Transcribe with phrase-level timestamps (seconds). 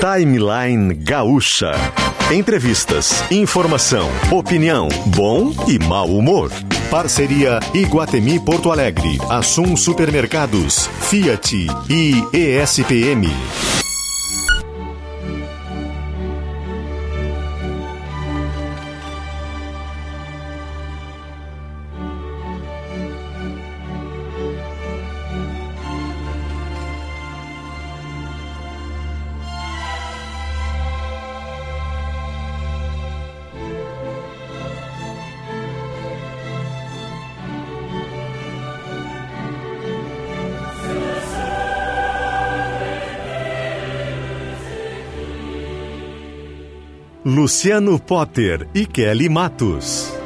[0.00, 1.72] Timeline Gaúcha.
[2.32, 6.52] Entrevistas, informação, opinião, bom e mau humor.
[6.88, 13.28] Parceria Iguatemi Porto Alegre, Assum Supermercados, Fiat e ESPM.
[47.48, 50.17] Luciano Potter e Kelly Matos.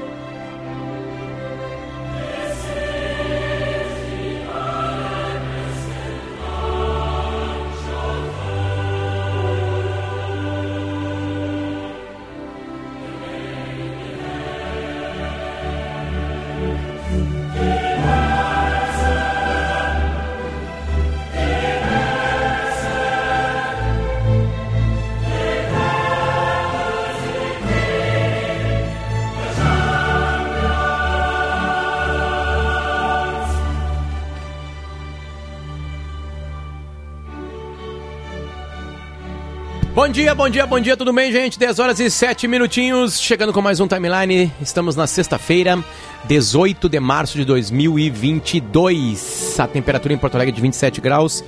[40.13, 41.59] Dia, bom dia, bom dia, tudo bem, gente?
[41.59, 44.53] 10 horas e 7 minutinhos, chegando com mais um timeline.
[44.61, 45.83] Estamos na sexta-feira,
[46.27, 49.59] 18 de março de 2022.
[49.59, 51.43] A temperatura em Porto Alegre é de 27 graus.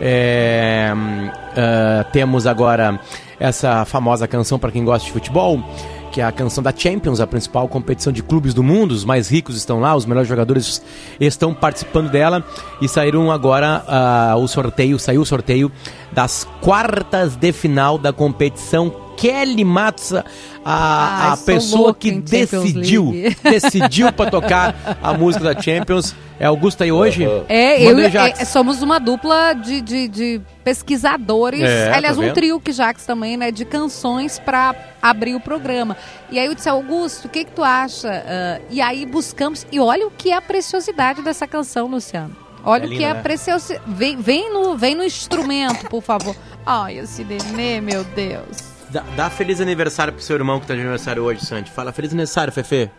[0.00, 2.98] É, uh, temos agora
[3.38, 5.62] essa famosa canção para quem gosta de futebol
[6.10, 8.92] que é a canção da Champions, a principal competição de clubes do mundo.
[8.92, 10.82] Os mais ricos estão lá, os melhores jogadores
[11.20, 12.44] estão participando dela
[12.80, 15.70] e saíram agora uh, o sorteio, saiu o sorteio
[16.12, 19.08] das quartas de final da competição.
[19.18, 20.22] Kelly Matos, a,
[20.64, 26.14] Ai, a pessoa que decidiu, decidiu para tocar a música da Champions.
[26.38, 27.24] É Augusta aí hoje?
[27.48, 28.48] É, eu, Manda aí, é, Jax.
[28.50, 33.36] somos uma dupla de, de, de pesquisadores, É, aliás, tá um trio que Jax também,
[33.36, 34.72] né, de canções pra
[35.02, 35.96] abrir o programa.
[36.30, 38.08] E aí eu disse, Augusto, o que que tu acha?
[38.08, 42.47] Ah, e aí buscamos, e olha o que é a preciosidade dessa canção, Luciano.
[42.64, 43.22] Olha É o que é né?
[43.22, 43.82] preciosidade.
[43.86, 46.34] Vem, vem, no, vem no instrumento, por favor.
[46.66, 48.58] Ai, esse nenê, meu Deus.
[48.90, 51.70] Dá, dá feliz aniversário pro seu irmão que tá de aniversário hoje, Sandy.
[51.70, 52.90] Fala feliz aniversário, Fefe.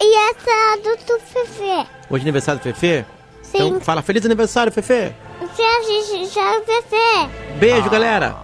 [0.00, 1.86] E essa é do Tufefê?
[2.10, 3.04] Hoje é aniversário do Fefe?
[3.42, 3.58] Sim.
[3.66, 5.12] Então fala feliz aniversário, Fefe.
[5.40, 7.28] Já, já, Fefê.
[7.58, 8.36] Beijo, galera.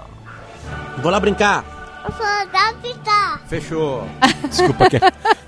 [0.99, 1.65] Vou lá brincar.
[3.49, 4.07] Fechou.
[4.49, 4.99] Desculpa, que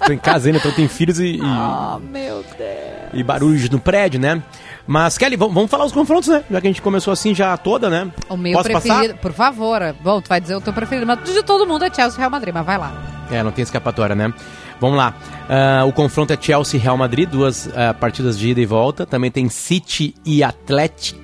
[0.06, 3.10] tô em casa ainda, então tem filhos e, e, Oh, meu Deus.
[3.12, 4.42] e barulhos no prédio, né?
[4.90, 6.42] Mas, Kelly, vamos, falar os confrontos, né?
[6.50, 8.10] Já que a gente começou assim já toda, né?
[8.28, 9.80] O meu Posso preferido, por favor.
[10.02, 12.28] Bom, tu vai dizer o teu preferido, mas de todo mundo é Chelsea e Real
[12.28, 12.92] Madrid, mas vai lá.
[13.30, 14.34] É, não tem escapatória, né?
[14.80, 15.14] Vamos lá.
[15.48, 19.06] Ah, o confronto é Chelsea e Real Madrid, duas ah, partidas de ida e volta.
[19.06, 21.20] Também tem City e Atlético.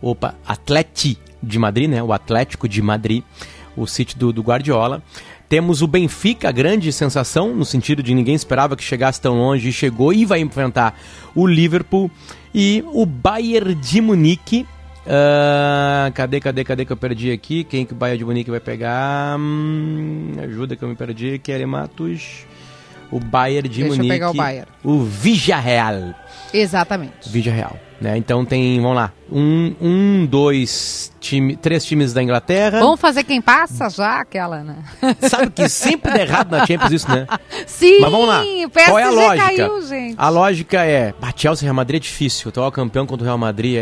[0.00, 2.00] Opa, Atlético de Madrid, né?
[2.00, 3.24] O Atlético de Madrid,
[3.76, 5.02] o City do, do Guardiola.
[5.50, 9.72] Temos o Benfica, grande sensação, no sentido de ninguém esperava que chegasse tão longe e
[9.72, 10.96] chegou e vai enfrentar
[11.34, 12.08] o Liverpool.
[12.54, 14.64] E o Bayern de Munique.
[15.04, 17.64] Ah, cadê, cadê, cadê que eu perdi aqui?
[17.64, 19.36] Quem que o Bayern de Munique vai pegar?
[19.40, 21.40] Hum, ajuda que eu me perdi.
[21.40, 22.46] Kelly Matos.
[23.10, 24.14] O Bayern de Deixa eu Munique.
[24.14, 24.68] pegar o Bayern.
[24.84, 26.14] O Villarreal.
[26.54, 27.28] Exatamente.
[27.28, 27.76] Villarreal.
[28.00, 28.16] Né?
[28.16, 32.80] Então tem, vamos lá, um, um dois, time, três times da Inglaterra.
[32.80, 34.76] Vamos fazer quem passa já, aquela, né?
[35.28, 37.26] Sabe que sempre dá errado na Champions isso, né?
[37.66, 38.40] Sim, Mas vamos lá.
[38.42, 39.46] o Qual é a lógica?
[39.48, 40.14] caiu, gente.
[40.16, 42.46] A lógica é, ah, Chelsea e Real Madrid é difícil.
[42.46, 43.80] O atual campeão contra o Real Madrid é,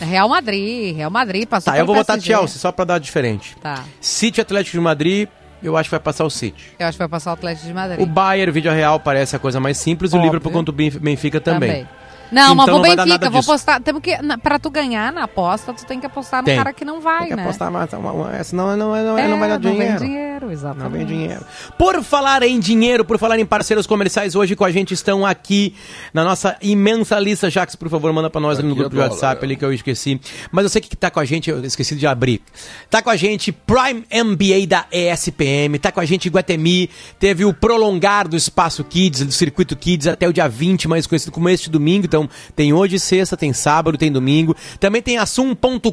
[0.00, 2.32] é- Real Madrid, Real Madrid passou Tá, eu vou botar PSG.
[2.34, 3.56] Chelsea só pra dar diferente.
[3.62, 5.26] Tá, City Atlético de Madrid,
[5.62, 6.72] eu acho que vai passar o City.
[6.78, 8.00] eu acho que vai passar o Atlético de Madrid.
[8.00, 10.12] O Bayern, Vídeo Real, parece a coisa mais simples.
[10.12, 10.28] E o Óbvio.
[10.28, 11.88] Liverpool contra o Benf- Benfica também.
[12.30, 13.50] Não, mas Então vou não Benfica, vou disso.
[13.50, 13.80] apostar.
[13.82, 16.56] Temos que, na, pra tu ganhar na aposta, tu tem que apostar no Tem.
[16.56, 17.42] cara que não vai, Tem que né?
[17.42, 19.98] apostar mais, uma, uma, senão não, não, É, não vai dar não dinheiro.
[19.98, 20.82] vem dinheiro, exatamente.
[20.84, 21.44] Não vem dinheiro.
[21.78, 25.74] Por falar em dinheiro, por falar em parceiros comerciais, hoje com a gente estão aqui
[26.12, 27.50] na nossa imensa lista.
[27.50, 29.44] Jax, por favor, manda pra nós ali no Aqui é grupo de dólar, WhatsApp é.
[29.44, 30.20] ali que eu esqueci.
[30.52, 32.42] Mas eu sei que tá com a gente, eu esqueci de abrir.
[32.90, 37.52] Tá com a gente Prime MBA da ESPM, tá com a gente Guatemi, teve o
[37.54, 41.70] prolongar do Espaço Kids, do Circuito Kids até o dia 20, mais conhecido como este
[41.70, 42.04] domingo.
[42.06, 42.17] Então
[42.56, 44.56] tem hoje sexta, tem sábado, tem domingo.
[44.80, 45.92] Também tem assum.com.br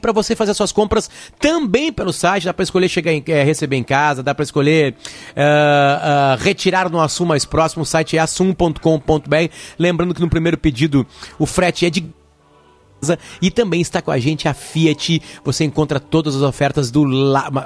[0.00, 2.44] para você fazer suas compras também pelo site.
[2.44, 4.94] Dá para escolher chegar em, eh, receber em casa, dá para escolher
[5.36, 7.82] ah, ah, retirar no Assum mais próximo.
[7.82, 9.50] O site é assum.com.br.
[9.78, 11.06] Lembrando que no primeiro pedido
[11.38, 12.04] o frete é de
[13.40, 15.22] e também está com a gente a Fiat.
[15.44, 17.04] Você encontra todas as ofertas do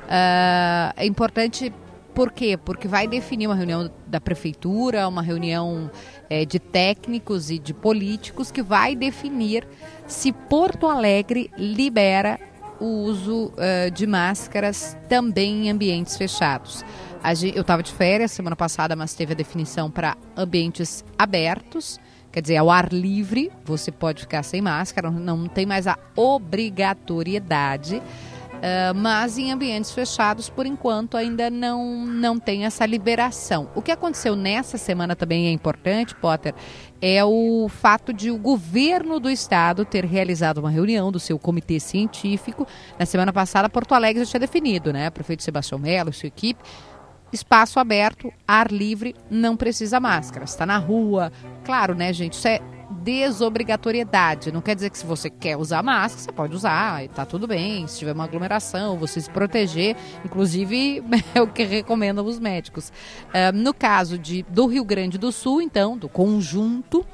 [0.09, 1.73] Ah, é importante
[2.15, 2.59] por quê?
[2.59, 5.91] Porque vai definir uma reunião da prefeitura, uma reunião
[6.29, 9.67] eh, de técnicos e de políticos que vai definir
[10.07, 12.39] se Porto Alegre libera
[12.79, 16.85] o uso eh, de máscaras também em ambientes fechados.
[17.55, 21.99] Eu estava de férias semana passada, mas teve a definição para ambientes abertos.
[22.33, 28.03] Quer dizer, ao ar livre, você pode ficar sem máscara, não, tem mais a obrigatoriedade.
[28.63, 33.69] Ah, mas em ambientes fechados, por enquanto, ainda não, não tem essa liberação.
[33.75, 36.55] O que aconteceu nessa semana também é importante, Potter,
[37.01, 41.81] é o fato de o governo do estado ter realizado uma reunião do seu comitê
[41.81, 42.65] científico.
[42.97, 45.09] Na semana passada, Porto Alegre já tinha definido, né?
[45.09, 46.63] O prefeito Sebastião Melo e sua equipe.
[47.33, 50.45] Espaço aberto, ar livre, não precisa máscara.
[50.45, 51.33] Está na rua.
[51.65, 52.35] Claro, né, gente?
[52.35, 52.61] Isso é
[53.03, 54.53] desobrigatoriedade.
[54.53, 57.87] Não quer dizer que se você quer usar máscara, você pode usar tá tudo bem.
[57.87, 59.97] Se tiver uma aglomeração, você se proteger.
[60.25, 61.03] Inclusive,
[61.35, 62.93] é o que recomendam os médicos.
[63.33, 67.05] Ah, no caso de, do Rio Grande do Sul, então, do conjunto,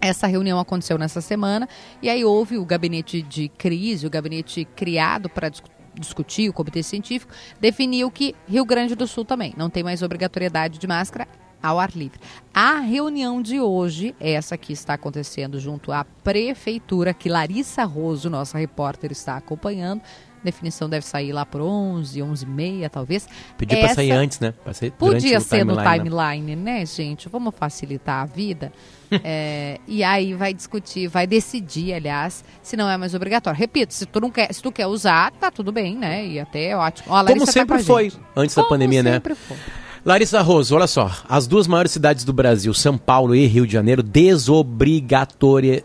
[0.00, 1.68] essa reunião aconteceu nessa semana
[2.00, 6.82] e aí houve o gabinete de crise, o gabinete criado para discu- discutir, o comitê
[6.82, 11.26] científico, definiu que Rio Grande do Sul também não tem mais obrigatoriedade de máscara
[11.62, 12.18] ao ar livre.
[12.52, 18.58] A reunião de hoje, essa que está acontecendo junto à prefeitura, que Larissa Roso, nossa
[18.58, 20.02] repórter, está acompanhando.
[20.42, 23.28] Definição deve sair lá por 11, 11 e meia, talvez.
[23.56, 24.52] Pediu pra sair antes, né?
[24.72, 26.10] Sair Podia o ser no timeline, né?
[26.10, 27.28] timeline, né, gente?
[27.28, 28.72] Vamos facilitar a vida.
[29.22, 33.58] É, e aí vai discutir, vai decidir, aliás, se não é mais obrigatório.
[33.58, 36.26] Repito, se tu não quer, se tu quer usar, tá tudo bem, né?
[36.26, 37.12] E até é ótimo.
[37.12, 39.12] Ó, Como tá sempre com a foi, antes da Como pandemia, né?
[39.12, 39.58] sempre foi.
[40.02, 41.10] Larissa Roso, olha só.
[41.28, 45.84] As duas maiores cidades do Brasil, São Paulo e Rio de Janeiro, desobrigatória...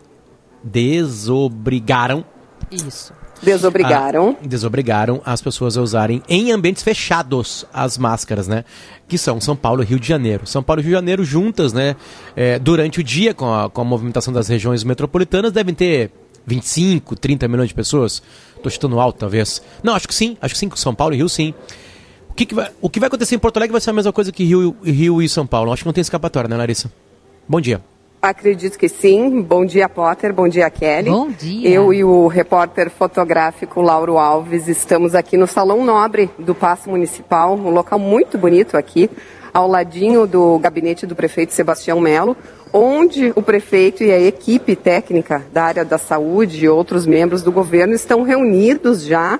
[0.64, 2.24] desobrigaram
[2.70, 3.12] Isso.
[3.42, 4.36] Desobrigaram.
[4.40, 8.64] Ah, desobrigaram as pessoas a usarem em ambientes fechados as máscaras, né?
[9.06, 10.46] Que são São Paulo e Rio de Janeiro.
[10.46, 11.96] São Paulo e Rio de Janeiro juntas, né?
[12.36, 16.10] é, durante o dia, com a, com a movimentação das regiões metropolitanas, devem ter
[16.46, 18.22] 25, 30 milhões de pessoas.
[18.62, 19.60] Tô chutando alto, talvez.
[19.82, 20.36] Não, acho que sim.
[20.40, 21.52] Acho que sim, São Paulo e Rio, sim.
[22.30, 24.12] O que, que vai, o que vai acontecer em Porto Alegre vai ser a mesma
[24.12, 25.72] coisa que Rio, Rio e São Paulo.
[25.72, 26.92] Acho que não tem escapatória, né, Larissa?
[27.48, 27.80] Bom dia.
[28.20, 29.40] Acredito que sim.
[29.40, 30.32] Bom dia, Potter.
[30.32, 31.08] Bom dia, Kelly.
[31.08, 31.68] Bom dia.
[31.70, 37.54] Eu e o repórter fotográfico Lauro Alves estamos aqui no Salão Nobre do Paço Municipal,
[37.54, 39.08] um local muito bonito aqui,
[39.54, 42.36] ao ladinho do gabinete do prefeito Sebastião Melo,
[42.72, 47.52] onde o prefeito e a equipe técnica da área da saúde e outros membros do
[47.52, 49.38] governo estão reunidos já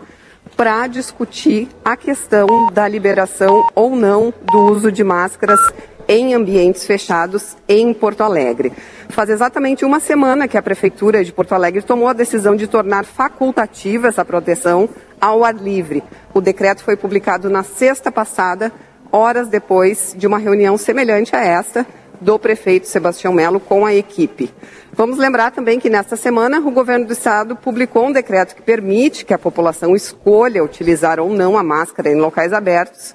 [0.57, 5.61] para discutir a questão da liberação ou não do uso de máscaras
[6.09, 8.73] em ambientes fechados em Porto Alegre.
[9.11, 13.05] Faz exatamente uma semana que a Prefeitura de Porto Alegre tomou a decisão de tornar
[13.05, 14.89] facultativa essa proteção
[15.21, 16.03] ao ar livre.
[16.33, 18.73] O decreto foi publicado na sexta passada,
[19.13, 21.87] horas depois de uma reunião semelhante a esta
[22.21, 24.53] do prefeito Sebastião Melo com a equipe.
[24.93, 29.25] Vamos lembrar também que nesta semana o governo do estado publicou um decreto que permite
[29.25, 33.15] que a população escolha utilizar ou não a máscara em locais abertos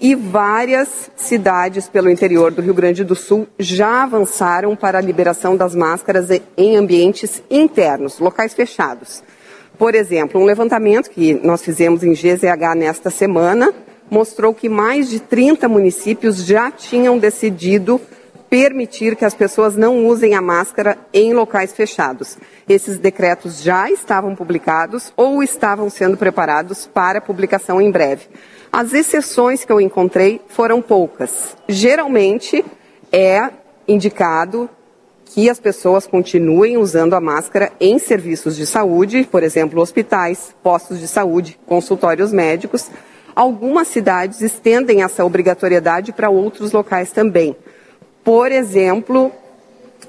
[0.00, 5.56] e várias cidades pelo interior do Rio Grande do Sul já avançaram para a liberação
[5.56, 9.22] das máscaras em ambientes internos, locais fechados.
[9.78, 13.72] Por exemplo, um levantamento que nós fizemos em GZH nesta semana
[14.10, 18.00] mostrou que mais de 30 municípios já tinham decidido
[18.48, 22.38] permitir que as pessoas não usem a máscara em locais fechados.
[22.68, 28.26] Esses decretos já estavam publicados ou estavam sendo preparados para publicação em breve.
[28.76, 31.56] As exceções que eu encontrei foram poucas.
[31.66, 32.62] Geralmente
[33.10, 33.48] é
[33.88, 34.68] indicado
[35.24, 41.00] que as pessoas continuem usando a máscara em serviços de saúde, por exemplo, hospitais, postos
[41.00, 42.90] de saúde, consultórios médicos.
[43.34, 47.56] Algumas cidades estendem essa obrigatoriedade para outros locais também.
[48.22, 49.32] Por exemplo,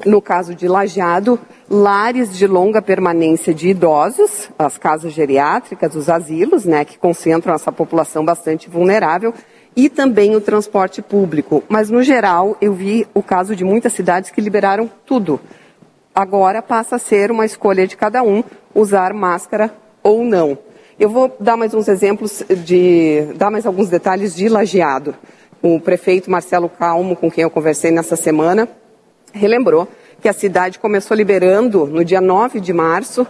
[0.06, 1.40] no caso de Lajeado,
[1.70, 7.72] lares de longa permanência de idosos, as casas geriátricas, os asilos, né, que concentram essa
[7.72, 9.34] população bastante vulnerável,
[9.76, 11.64] e também o transporte público.
[11.70, 15.40] Mas, no geral, eu vi o caso de muitas cidades que liberaram tudo.
[16.16, 20.58] Agora passa a ser uma escolha de cada um usar máscara ou não.
[21.00, 25.14] Eu vou dar mais uns exemplos de, dar mais alguns detalhes de lajeado.
[25.62, 28.68] O prefeito Marcelo Calmo, com quem eu conversei nessa semana,
[29.38, 29.88] relembrou
[30.22, 33.26] que a cidade começou liberando no dia 9 de março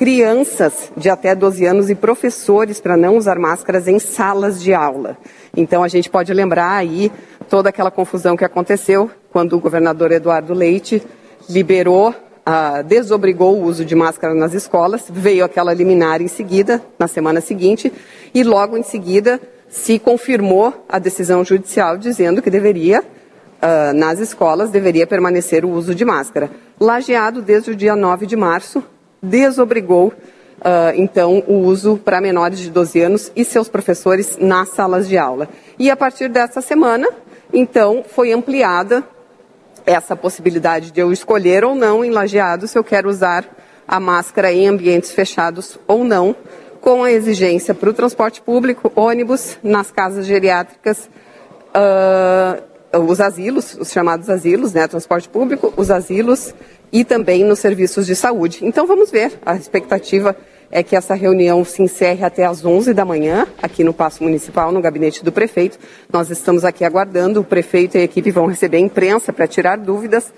[0.00, 5.18] crianças de até 12 anos e professores para não usar máscaras em salas de aula.
[5.54, 7.12] Então a gente pode lembrar aí
[7.50, 11.02] toda aquela confusão que aconteceu quando o governador Eduardo Leite
[11.50, 17.06] liberou, uh, desobrigou o uso de máscara nas escolas, veio aquela liminar em seguida, na
[17.06, 17.92] semana seguinte,
[18.32, 19.38] e logo em seguida
[19.68, 23.04] se confirmou a decisão judicial dizendo que deveria,
[23.62, 26.50] uh, nas escolas, deveria permanecer o uso de máscara.
[26.78, 28.82] Lajeado, desde o dia 9 de março,
[29.22, 30.12] desobrigou
[30.60, 35.16] Uh, então, o uso para menores de 12 anos e seus professores nas salas de
[35.16, 35.48] aula.
[35.78, 37.08] E a partir dessa semana,
[37.50, 39.02] então, foi ampliada
[39.86, 43.44] essa possibilidade de eu escolher ou não em lajeado se eu quero usar
[43.88, 46.36] a máscara em ambientes fechados ou não,
[46.80, 51.08] com a exigência para o transporte público, ônibus, nas casas geriátricas,
[51.74, 52.62] uh,
[52.92, 56.54] os asilos, os chamados asilos, né, transporte público, os asilos
[56.92, 58.60] e também nos serviços de saúde.
[58.62, 60.36] Então vamos ver, a expectativa
[60.70, 64.70] é que essa reunião se encerre até às 11 da manhã, aqui no Paço Municipal,
[64.70, 65.78] no gabinete do prefeito.
[66.12, 69.76] Nós estamos aqui aguardando, o prefeito e a equipe vão receber a imprensa para tirar
[69.76, 70.32] dúvidas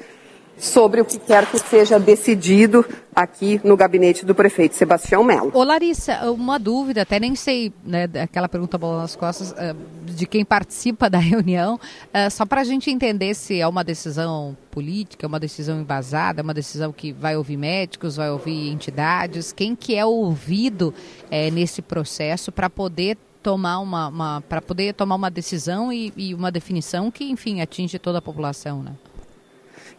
[0.59, 5.51] sobre o que quer que seja decidido aqui no gabinete do prefeito Sebastião Melo.
[5.55, 10.27] Ô Larissa, uma dúvida, até nem sei, né, aquela pergunta bola nas costas, uh, de
[10.27, 15.27] quem participa da reunião, uh, só para a gente entender se é uma decisão política,
[15.27, 19.75] é uma decisão embasada, é uma decisão que vai ouvir médicos, vai ouvir entidades, quem
[19.75, 20.95] que é ouvido
[21.31, 26.33] é, nesse processo para poder tomar uma, uma para poder tomar uma decisão e, e
[26.33, 28.93] uma definição que, enfim, atinge toda a população, né?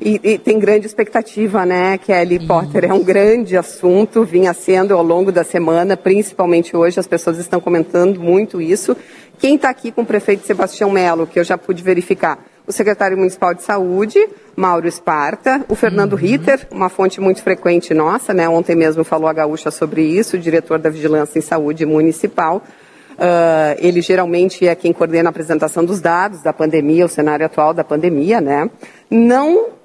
[0.06, 2.46] E, e, tem grande expectativa, né, Kelly Isso.
[2.46, 2.84] Potter?
[2.84, 7.62] É um grande assunto, vinha sendo ao longo da semana, principalmente hoje, as pessoas estão
[7.62, 8.98] comentando muito isso.
[9.40, 12.38] Quem está aqui com o prefeito Sebastião Melo, que eu já pude verificar?
[12.68, 14.20] O secretário municipal de saúde,
[14.58, 16.20] Mauro Esparta, o Fernando uhum.
[16.20, 18.48] Ritter, uma fonte muito frequente nossa, né?
[18.50, 22.62] Ontem mesmo falou a Gaúcha sobre isso, o diretor da Vigilância em Saúde Municipal.
[23.12, 27.74] Uh, ele geralmente é quem coordena a apresentação dos dados da pandemia, o cenário atual
[27.74, 28.70] da pandemia, né?
[29.10, 29.83] Não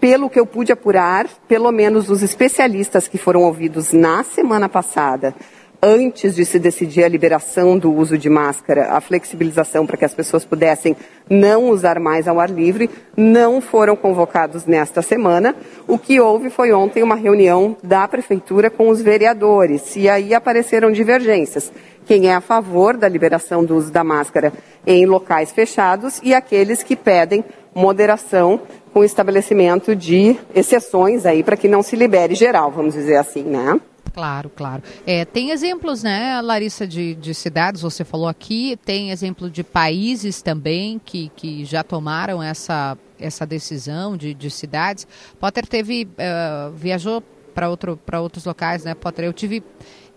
[0.00, 5.34] pelo que eu pude apurar, pelo menos os especialistas que foram ouvidos na semana passada,
[5.82, 10.14] antes de se decidir a liberação do uso de máscara, a flexibilização para que as
[10.14, 10.96] pessoas pudessem
[11.28, 15.54] não usar mais ao ar livre, não foram convocados nesta semana.
[15.86, 20.90] O que houve foi ontem uma reunião da prefeitura com os vereadores e aí apareceram
[20.90, 21.72] divergências.
[22.06, 24.52] Quem é a favor da liberação do uso da máscara
[24.86, 28.60] em locais fechados e aqueles que pedem moderação
[28.92, 33.80] com estabelecimento de exceções aí para que não se libere geral, vamos dizer assim, né?
[34.12, 34.82] Claro, claro.
[35.06, 40.42] É, tem exemplos, né, Larissa, de, de cidades, você falou aqui, tem exemplo de países
[40.42, 45.06] também que, que já tomaram essa, essa decisão de, de cidades.
[45.38, 47.22] Potter teve, uh, viajou
[47.54, 49.24] para outro, outros locais, né, Potter?
[49.24, 49.62] Eu tive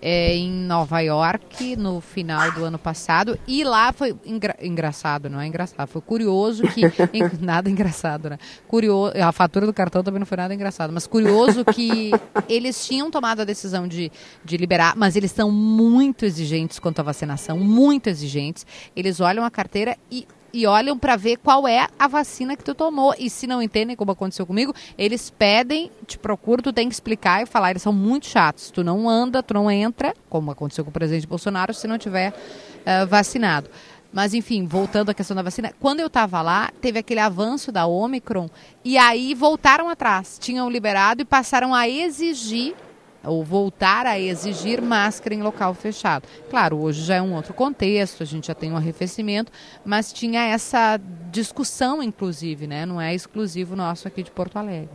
[0.05, 5.39] é, em Nova York no final do ano passado e lá foi engra engraçado, não
[5.39, 6.81] é engraçado, foi curioso que
[7.39, 8.37] nada engraçado, né?
[8.67, 12.11] Curioso, a fatura do cartão também não foi nada engraçado, mas curioso que
[12.49, 14.11] eles tinham tomado a decisão de,
[14.43, 18.65] de liberar, mas eles são muito exigentes quanto à vacinação, muito exigentes.
[18.93, 22.75] Eles olham a carteira e e olham para ver qual é a vacina que tu
[22.75, 23.15] tomou.
[23.17, 27.41] E se não entendem, como aconteceu comigo, eles pedem, te procuram, tu tem que explicar
[27.41, 27.71] e falar.
[27.71, 28.69] Eles são muito chatos.
[28.69, 32.29] Tu não anda, tu não entra, como aconteceu com o presidente Bolsonaro, se não tiver
[32.31, 33.67] uh, vacinado.
[34.13, 37.87] Mas, enfim, voltando à questão da vacina, quando eu estava lá, teve aquele avanço da
[37.87, 38.47] Omicron
[38.85, 40.37] e aí voltaram atrás.
[40.39, 42.75] Tinham liberado e passaram a exigir
[43.23, 46.27] ou voltar a exigir máscara em local fechado.
[46.49, 49.51] Claro, hoje já é um outro contexto, a gente já tem um arrefecimento,
[49.85, 50.99] mas tinha essa
[51.31, 52.85] discussão, inclusive, né?
[52.85, 54.89] Não é exclusivo nosso aqui de Porto Alegre.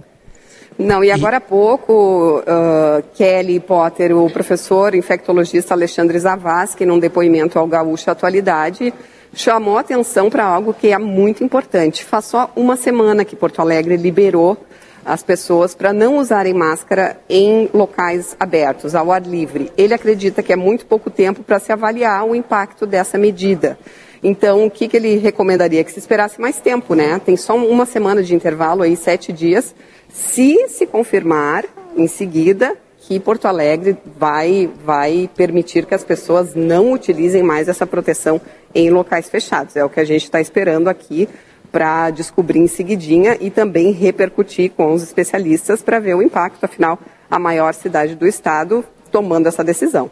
[0.78, 7.58] Não, e agora há pouco, uh, Kelly Potter, o professor infectologista Alexandre Zavascki, num depoimento
[7.58, 8.94] ao Gaúcho Atualidade,
[9.32, 12.04] chamou atenção para algo que é muito importante.
[12.04, 14.56] Faz só uma semana que Porto Alegre liberou
[15.04, 19.72] as pessoas para não usarem máscara em locais abertos, ao ar livre.
[19.76, 23.78] Ele acredita que é muito pouco tempo para se avaliar o impacto dessa medida.
[24.22, 25.84] Então, o que, que ele recomendaria?
[25.84, 27.20] Que se esperasse mais tempo, né?
[27.24, 29.74] Tem só uma semana de intervalo aí, sete dias.
[30.08, 31.64] Se se confirmar
[31.96, 37.86] em seguida que Porto Alegre vai, vai permitir que as pessoas não utilizem mais essa
[37.86, 38.38] proteção
[38.74, 39.76] em locais fechados.
[39.76, 41.26] É o que a gente está esperando aqui
[41.70, 46.98] para descobrir em seguidinha e também repercutir com os especialistas para ver o impacto, afinal,
[47.30, 50.10] a maior cidade do estado tomando essa decisão.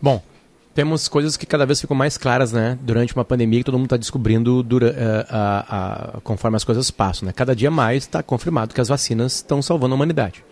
[0.00, 0.22] Bom,
[0.74, 2.78] temos coisas que cada vez ficam mais claras, né?
[2.82, 6.90] Durante uma pandemia que todo mundo está descobrindo dura, uh, uh, uh, conforme as coisas
[6.90, 7.32] passam, né?
[7.34, 10.44] Cada dia mais está confirmado que as vacinas estão salvando a humanidade.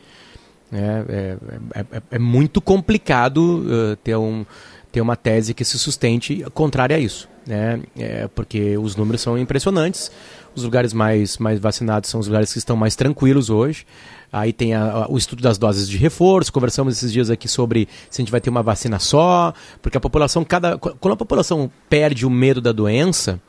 [0.73, 1.37] É, é,
[1.75, 3.67] é, é, é muito complicado
[4.03, 4.47] ter, um,
[4.91, 7.81] ter uma tese que se sustente contrária a isso, né?
[7.97, 10.11] É, porque os números são impressionantes.
[10.55, 13.87] Os lugares mais, mais vacinados são os lugares que estão mais tranquilos hoje.
[14.33, 16.53] Aí tem a, a, o estudo das doses de reforço.
[16.53, 20.01] Conversamos esses dias aqui sobre se a gente vai ter uma vacina só, porque a
[20.01, 23.41] população, cada, quando a população perde o medo da doença,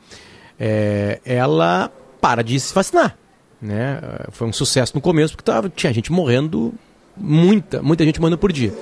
[0.58, 3.16] é, ela para de se vacinar.
[3.60, 4.00] Né?
[4.30, 6.74] Foi um sucesso no começo porque tava, tinha gente morrendo,
[7.16, 8.72] muita, muita gente morrendo por dia.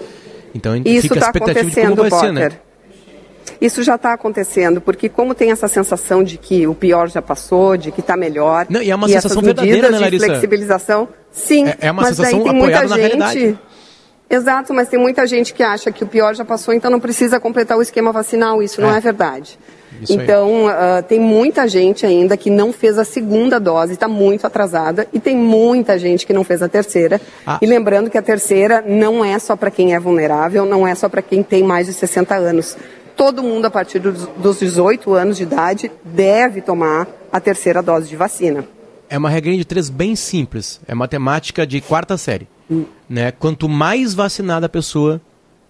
[0.55, 2.29] Então Isso fica a tá expectativa de como vai Potter.
[2.29, 2.59] ser, né?
[3.65, 7.77] Isso já está acontecendo, porque como tem essa sensação de que o pior já passou,
[7.77, 8.67] de que está melhor.
[8.69, 10.27] Não, e é uma e sensação verdadeira, né, de Larissa?
[10.27, 11.67] flexibilização, sim.
[11.69, 13.41] É- é uma mas sensação daí tem muita realidade.
[13.41, 13.59] gente.
[14.29, 17.39] Exato, mas tem muita gente que acha que o pior já passou, então não precisa
[17.39, 18.63] completar o esquema vacinal.
[18.63, 18.97] Isso não É.
[18.97, 19.59] é verdade.
[20.03, 24.45] Isso então, ah, tem muita gente ainda que não fez a segunda dose, está muito
[24.47, 27.21] atrasada, e tem muita gente que não fez a terceira.
[27.47, 27.59] Ah.
[27.63, 31.09] E lembrando que a terceira não é só para quem é vulnerável, não é só
[31.09, 32.77] para quem tem mais de 60 anos.
[33.17, 38.09] Todo mundo, a partir dos, dos 18 anos de idade, deve tomar a terceira dose
[38.09, 38.65] de vacina.
[39.09, 40.81] É uma regrinha de três bem simples.
[40.87, 42.49] É matemática de quarta série.
[42.71, 42.85] Hum.
[43.09, 43.31] Né?
[43.31, 45.21] Quanto mais vacinada a pessoa,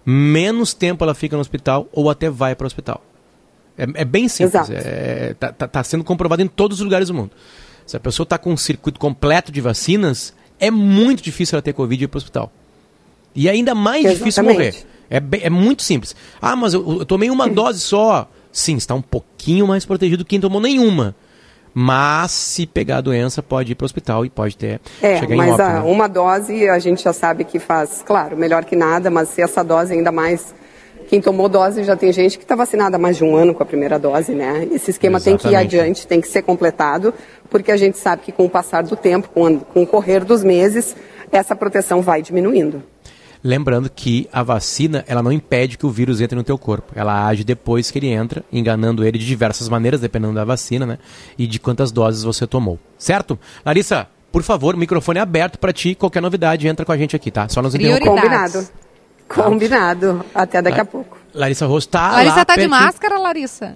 [0.05, 3.01] menos tempo ela fica no hospital ou até vai para o hospital.
[3.77, 4.69] É, é bem simples.
[4.69, 4.71] Exato.
[4.73, 7.31] É, tá, tá- tá sendo comprovado em todos os lugares do mundo.
[7.85, 11.73] Se a pessoa está com um circuito completo de vacinas, é muito difícil ela ter
[11.73, 12.51] Covid e ir para o hospital.
[13.35, 14.57] E é ainda mais difícil Exatamente.
[15.09, 15.21] morrer.
[15.41, 16.15] É, é muito simples.
[16.41, 18.29] Ah, mas eu, eu tomei uma dose só.
[18.51, 21.13] Sim, está um pouquinho mais protegido que quem tomou nenhuma.
[21.73, 25.35] Mas se pegar a doença, pode ir para o hospital e pode ter É, chegar
[25.35, 25.61] em mas óbito.
[25.63, 25.81] a- né?
[25.81, 29.61] uma dose a gente já sabe que faz, claro, melhor que nada, mas se essa
[29.63, 30.55] dose ainda mais.
[31.09, 33.61] Quem tomou dose já tem gente que está vacinada há mais de um ano com
[33.61, 34.67] a primeira dose, né?
[34.71, 35.75] Esse esquema tem que ir Exatamente.
[35.79, 37.13] adiante, tem que ser completado,
[37.47, 40.95] porque a gente sabe que com o passar do tempo, com o correr dos meses,
[41.31, 42.81] essa proteção vai diminuindo.
[43.45, 46.93] Lembrando que a vacina, ela não impede que o vírus entre no teu corpo.
[46.95, 50.97] Ela age depois que ele entra, enganando ele de diversas maneiras, dependendo da vacina, né?
[51.37, 52.79] E de quantas doses você tomou.
[52.97, 53.37] Certo?
[53.63, 55.93] Larissa, por favor, o microfone é aberto para ti.
[55.93, 57.47] Qualquer novidade, entra com a gente aqui, tá?
[57.47, 58.03] Só nos interromper.
[58.03, 58.67] Combinado.
[59.27, 60.25] Combinado.
[60.33, 61.15] Até daqui a pouco.
[61.31, 62.81] Larissa Rosto tá Larissa lá tá de pertinho.
[62.81, 63.75] máscara, Larissa?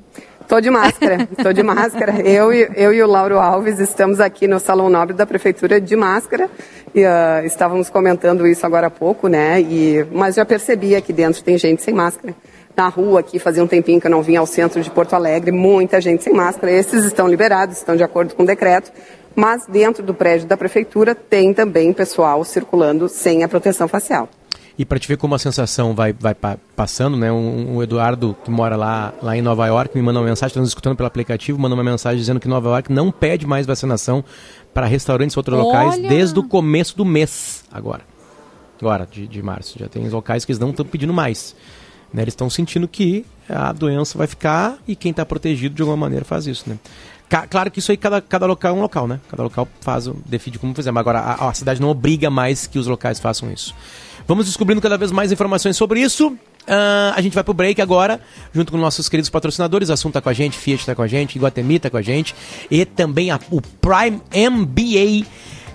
[0.50, 2.22] Estou de máscara, estou de máscara.
[2.22, 5.96] Eu e, eu e o Lauro Alves estamos aqui no Salão Nobre da Prefeitura de
[5.96, 6.50] máscara.
[6.94, 9.62] E, ah, estávamos comentando isso agora há pouco, né?
[9.62, 12.34] E, mas já percebi aqui dentro tem gente sem máscara.
[12.76, 15.52] Na rua aqui, fazia um tempinho que eu não vinha ao centro de Porto Alegre,
[15.52, 16.72] muita gente sem máscara.
[16.72, 18.92] Esses estão liberados, estão de acordo com o decreto.
[19.36, 24.30] Mas dentro do prédio da Prefeitura tem também pessoal circulando sem a proteção facial.
[24.78, 27.30] E para te ver como a sensação vai, vai pa- passando, né?
[27.30, 30.70] Um, um Eduardo que mora lá, lá em Nova York me mandou uma mensagem, estamos
[30.70, 34.24] escutando pelo aplicativo, mandou uma mensagem dizendo que Nova York não pede mais vacinação
[34.74, 36.10] para restaurantes e outros locais Olha!
[36.10, 38.02] desde o começo do mês agora.
[38.80, 39.78] Agora, de, de março.
[39.78, 41.56] Já tem locais que eles não estão pedindo mais.
[42.14, 42.22] Né?
[42.22, 46.24] Eles estão sentindo que a doença vai ficar e quem está protegido de alguma maneira
[46.24, 46.78] faz isso, né?
[47.28, 49.20] Ca- Claro que isso aí, cada, cada local é um local, né?
[49.30, 50.92] Cada local faz, decide como fazer.
[50.92, 53.76] Mas agora a, a cidade não obriga mais que os locais façam isso.
[54.28, 56.36] Vamos descobrindo cada vez mais informações sobre isso.
[56.70, 58.22] Ah, a gente vai pro break agora,
[58.54, 59.90] junto com nossos queridos patrocinadores.
[59.90, 62.36] Assunto tá com a gente, Fiat tá com a gente, Iguatemi tá com a gente.
[62.70, 65.26] E também a- o Prime MBA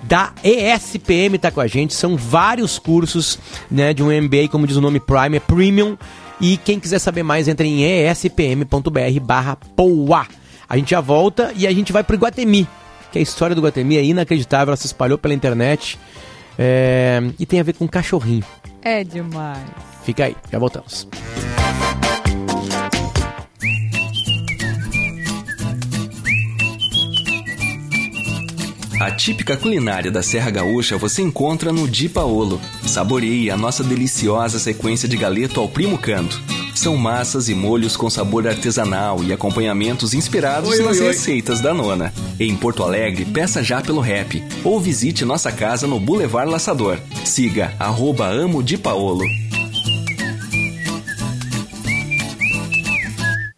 [0.04, 1.94] da ESPM tá com a gente.
[1.94, 3.38] São vários cursos
[3.70, 5.98] né, de um MBA, como diz o nome Prime, é Premium.
[6.40, 10.26] E quem quiser saber mais, entre em espm.br barra POA.
[10.68, 12.68] A gente já volta e a gente vai pro Iguatemi,
[13.12, 15.98] que a história do Iguatemi é inacreditável, ela se espalhou pela internet
[16.58, 18.44] é, e tem a ver com cachorrinho.
[18.82, 19.58] É demais.
[20.04, 21.08] Fica aí, já voltamos.
[29.00, 32.60] A típica culinária da Serra Gaúcha você encontra no Di Paolo.
[32.86, 36.40] Saboreie a nossa deliciosa sequência de galeto ao primo canto.
[36.74, 42.12] São massas e molhos com sabor artesanal e acompanhamentos inspirados nas receitas da nona.
[42.38, 46.98] Em Porto Alegre, peça já pelo rap ou visite nossa casa no Boulevard Laçador.
[47.24, 49.43] Siga arroba amo Di Paolo.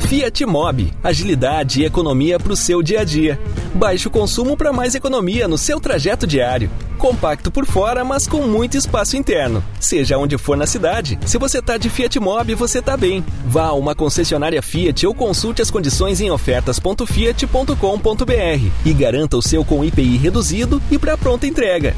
[0.07, 3.39] Fiat Mobi, agilidade e economia para o seu dia a dia.
[3.73, 6.71] Baixo consumo para mais economia no seu trajeto diário.
[6.97, 9.63] Compacto por fora, mas com muito espaço interno.
[9.79, 13.23] Seja onde for na cidade, se você tá de Fiat Mobi, você tá bem.
[13.45, 19.65] Vá a uma concessionária Fiat ou consulte as condições em ofertas.fiat.com.br e garanta o seu
[19.65, 21.93] com IPI reduzido e para pronta entrega.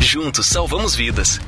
[0.00, 1.38] Juntos salvamos vidas.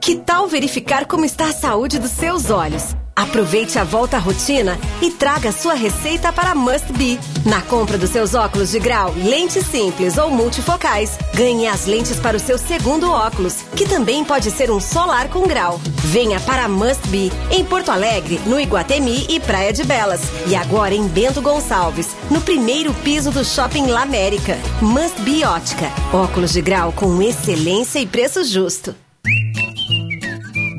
[0.00, 2.96] Que tal verificar como está a saúde dos seus olhos?
[3.14, 7.20] Aproveite a volta à rotina e traga sua receita para Must Be.
[7.44, 12.38] Na compra dos seus óculos de grau, lentes simples ou multifocais, ganhe as lentes para
[12.38, 15.78] o seu segundo óculos, que também pode ser um solar com grau.
[15.96, 20.22] Venha para Must Be, em Porto Alegre, no Iguatemi e Praia de Belas.
[20.46, 24.56] E agora em Bento Gonçalves, no primeiro piso do Shopping La América.
[24.80, 25.92] Must Be Ótica.
[26.10, 28.94] Óculos de grau com excelência e preço justo.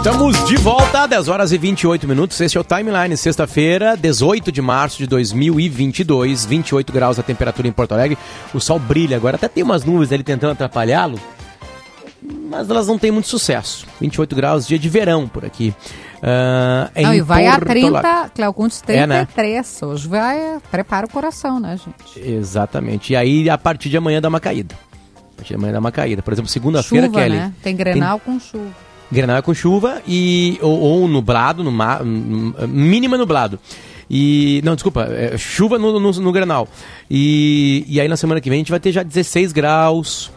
[0.00, 2.40] Estamos de volta, 10 horas e 28 minutos.
[2.40, 7.72] Este é o Timeline, sexta-feira, 18 de março de 2022, 28 graus a temperatura em
[7.72, 8.16] Porto Alegre.
[8.54, 11.20] O sol brilha agora, até tem umas nuvens ali tentando atrapalhá-lo,
[12.48, 13.86] mas elas não têm muito sucesso.
[14.00, 15.74] 28 graus, dia de verão por aqui.
[16.16, 19.82] Uh, não, e vai Porto a 30, Cléo Contes, 33.
[19.82, 19.92] É, né?
[19.92, 22.26] Hoje vai, prepara o coração, né, gente?
[22.26, 23.12] Exatamente.
[23.12, 24.74] E aí, a partir de amanhã dá uma caída.
[25.14, 26.22] A partir de amanhã dá uma caída.
[26.22, 27.36] Por exemplo, segunda-feira, Kelly.
[27.36, 27.52] né?
[27.62, 28.88] Tem Grenal com chuva.
[29.10, 32.00] Grenal é com chuva e ou, ou nublado, no ma,
[32.68, 33.58] mínima nublado.
[34.08, 34.60] E.
[34.64, 36.68] Não, desculpa, é, chuva no, no, no Grenal.
[37.08, 40.30] E, e aí na semana que vem a gente vai ter já 16 graus.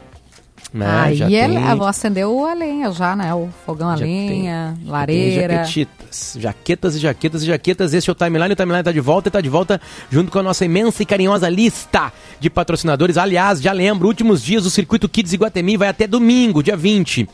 [0.73, 0.87] Né?
[0.89, 3.31] Aí já é, tem, a avó acendeu a lenha já, né?
[3.35, 5.57] O fogão a já lenha, tem- lareira.
[5.65, 7.93] jaquetitas, jaquetas e jaquetas e jaquetas.
[7.93, 8.53] Este é o Timeline.
[8.53, 11.05] O Timeline está de volta e está de volta junto com a nossa imensa e
[11.05, 13.17] carinhosa lista de patrocinadores.
[13.19, 17.29] Aliás, já lembro, últimos dias o Circuito Kids Iguatemi vai até domingo, dia 20.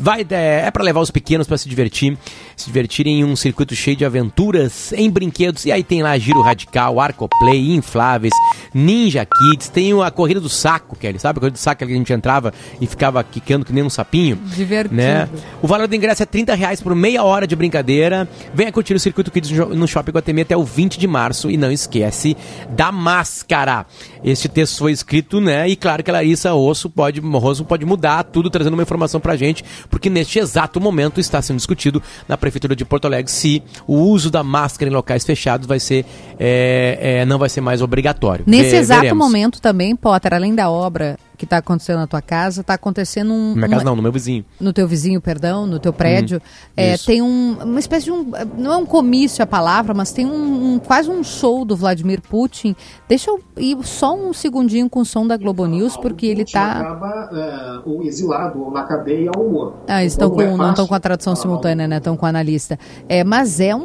[0.00, 2.16] Vai, é, é para levar os pequenos para se divertir,
[2.56, 5.66] se divertirem em um circuito cheio de aventuras em brinquedos.
[5.66, 8.32] E aí tem lá Giro Radical, Arcoplay, Infláveis,
[8.72, 11.38] Ninja Kids, tem a Corrida do Saco, Kelly, sabe?
[11.38, 14.36] A Corrida do Saco que a gente entrava e ficava quicando que nem um sapinho.
[14.36, 14.94] Divertido.
[14.94, 15.28] Né?
[15.62, 18.28] O valor do ingresso é 30 reais por meia hora de brincadeira.
[18.54, 21.50] Venha curtir o Circuito Kids no Shopping Guatemi até o 20 de março.
[21.50, 22.36] E não esquece
[22.70, 23.86] da máscara.
[24.24, 25.68] Este texto foi escrito, né?
[25.68, 29.36] E claro que a Larissa Osso pode, Rosso pode mudar tudo, trazendo uma informação pra
[29.36, 33.96] gente, porque neste exato momento está sendo discutido na Prefeitura de Porto Alegre se o
[33.96, 36.06] uso da máscara em locais fechados vai ser,
[36.38, 38.44] é, é, não vai ser mais obrigatório.
[38.46, 39.26] Nesse Ve- exato veremos.
[39.26, 43.48] momento também, Potter, além da obra que está acontecendo na tua casa, está acontecendo um.
[43.50, 44.44] Na minha uma- casa não, no meu vizinho.
[44.60, 46.40] no teu vizinho, perdão, no teu prédio,
[46.76, 47.06] é, isso.
[47.06, 50.74] tem um, uma espécie de um, não é um comício a palavra, mas tem um,
[50.74, 52.76] um- quase um show do Vladimir Putin.
[53.08, 56.72] Deixa eu ir só um segundinho com o som da Globo News, porque ele tá,
[56.80, 59.78] acaba é, ou exilado ou na cadeia ou morto.
[59.88, 61.96] ah, eles estão Então, com, é não fácil estão com a tradução falar simultânea, né?
[61.96, 62.78] Estão com o analista.
[63.08, 63.80] É, mas é um,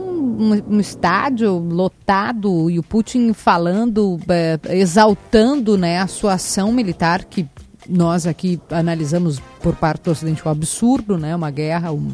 [0.52, 7.24] um- um estádio lotado e o Putin falando, é, exaltando, né, a sua ação militar
[7.26, 7.45] que
[7.90, 11.36] nós aqui analisamos por parte do Ocidente um absurdo, né?
[11.36, 12.12] Uma guerra, um,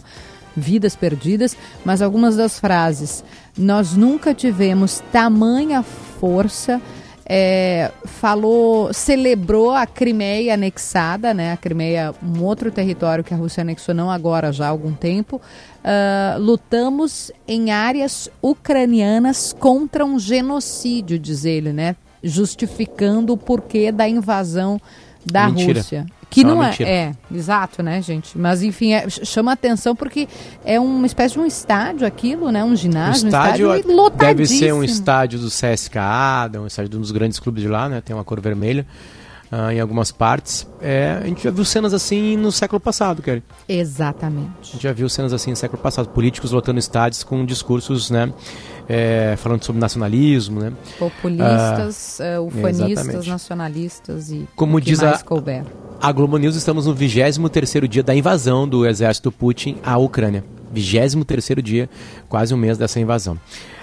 [0.55, 3.23] vidas perdidas, mas algumas das frases.
[3.57, 6.81] Nós nunca tivemos tamanha força.
[7.33, 11.53] É, falou, celebrou a Crimeia anexada, né?
[11.53, 15.37] A Crimeia, um outro território que a Rússia anexou não agora, já há algum tempo.
[15.37, 21.95] Uh, lutamos em áreas ucranianas contra um genocídio, diz ele, né?
[22.21, 24.79] Justificando o porquê da invasão
[25.25, 25.79] da Mentira.
[25.79, 26.05] Rússia.
[26.29, 26.89] Que uma não é, mentira.
[26.89, 28.37] é, exato, né, gente?
[28.37, 30.29] Mas enfim, é, ch- chama atenção porque
[30.63, 32.63] é uma espécie de um estádio aquilo, né?
[32.63, 34.27] Um ginásio, um estádio estádio lotadíssimo.
[34.27, 37.89] deve ser um estádio do CSKA, um estádio de um dos grandes clubes de lá,
[37.89, 37.99] né?
[37.99, 38.87] Tem uma cor vermelha
[39.51, 40.65] ah, em algumas partes.
[40.81, 43.43] É, a gente já viu cenas assim no século passado, Kelly.
[43.67, 44.71] A Exatamente.
[44.71, 46.07] gente já viu cenas assim no século passado.
[46.09, 48.31] Políticos lotando estádios com discursos, né?
[48.93, 50.73] É, falando sobre nacionalismo, né?
[50.99, 55.63] Populistas, Ah, eh, ufanistas, nacionalistas e Como diz a- couber.
[56.01, 60.43] A Globo News estamos no 23º dia da invasão do exército Putin à Ucrânia.
[60.73, 61.89] 23º dia,
[62.27, 63.37] quase um mês dessa invasão.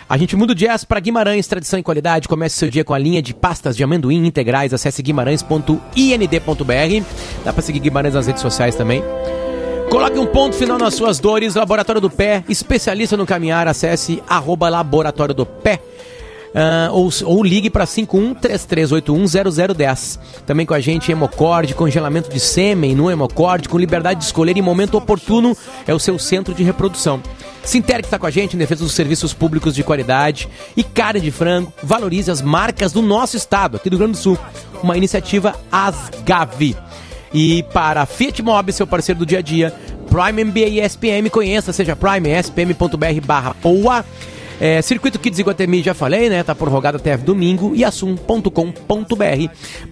[0.09, 2.29] A gente muda o jazz para Guimarães, tradição e qualidade.
[2.29, 4.73] Comece seu dia com a linha de pastas de amendoim integrais.
[4.75, 7.05] Acesse guimarães.ind.br.
[7.45, 9.03] Dá para seguir Guimarães nas redes sociais também.
[9.91, 11.55] Coloque um ponto final nas suas dores.
[11.55, 13.67] Laboratório do Pé, especialista no caminhar.
[13.67, 15.81] Acesse arroba Laboratório do Pé.
[16.55, 20.19] Ah, ou, ou ligue para 5133810010.
[20.47, 24.63] Também com a gente Hemocorde, congelamento de sêmen no Hemocorde, com liberdade de escolher em
[24.63, 25.55] momento oportuno,
[25.87, 27.23] é o seu centro de reprodução.
[27.63, 31.31] Sinterg está com a gente em defesa dos serviços públicos de qualidade e carne de
[31.31, 31.71] frango.
[31.83, 34.39] Valorize as marcas do nosso estado, aqui do Rio Grande do Sul.
[34.83, 36.75] Uma iniciativa Asgavi.
[37.33, 39.75] E para Fiat Mob, seu parceiro do dia a dia,
[40.11, 44.05] Prime MBA e SPM, conheça, seja Prime, spm.br barra POA.
[44.61, 46.43] É, Circuito Kids Iguatemi, já falei, né?
[46.43, 48.51] Tá prorrogado até domingo e assum.com.br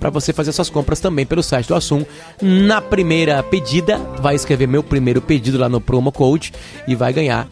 [0.01, 2.05] para você fazer suas compras também pelo site do Assum.
[2.42, 6.53] Na primeira pedida, vai escrever meu primeiro pedido lá no promo code
[6.88, 7.46] e vai ganhar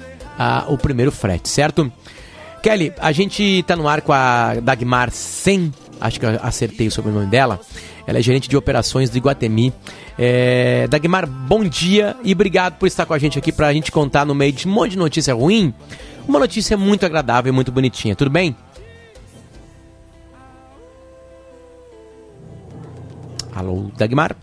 [0.69, 1.93] o primeiro frete, certo?
[2.61, 6.91] Kelly, a gente tá no ar com a Dagmar Sen, acho que eu acertei o
[6.91, 7.61] sobrenome dela.
[8.07, 9.73] Ela é gerente de operações do Iguatemi.
[10.19, 14.25] É, Dagmar, bom dia e obrigado por estar com a gente aqui pra gente contar
[14.25, 15.73] no meio de um monte de notícia ruim,
[16.29, 18.15] uma notícia muito agradável e muito bonitinha.
[18.15, 18.57] Tudo bem?
[23.55, 24.37] Alô, Dagmar?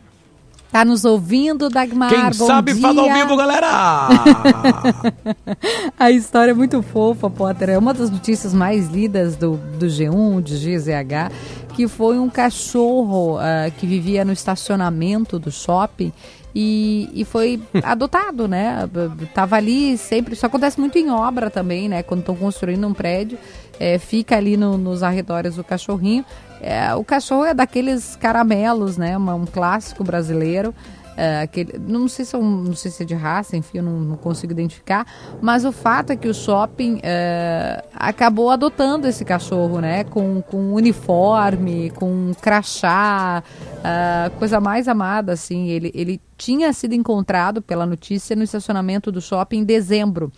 [0.72, 2.10] Tá nos ouvindo, Dagmar?
[2.10, 2.82] Quem Bom sabe dia.
[2.82, 4.08] fala ao vivo, galera!
[6.00, 7.70] A história é muito fofa, Potter.
[7.72, 11.32] É uma das notícias mais lidas do, do G1, de GZH,
[11.76, 16.14] que foi um cachorro ah, que vivia no estacionamento do shopping
[16.56, 18.90] e, e foi adotado, né?
[19.34, 20.36] Tava ali sempre.
[20.36, 22.02] Isso acontece muito em obra também, né?
[22.02, 23.38] Quando estão construindo um prédio,
[23.78, 26.24] é, fica ali no- nos arredores o cachorrinho.
[26.62, 29.18] É, o cachorro é daqueles caramelos, né?
[29.18, 30.74] um clássico brasileiro.
[31.18, 33.84] É, aquele, não sei se é um- não sei se é de raça, enfim, eu
[33.84, 35.06] não, não consigo identificar.
[35.42, 40.04] Mas o fato é que o shopping é, acabou adotando esse cachorro, né?
[40.06, 43.44] Com, com uniforme, com crachá,
[43.84, 45.68] a coisa mais amada, assim.
[45.68, 50.32] Ele, ele tinha sido encontrado pela notícia no estacionamento do shopping em dezembro.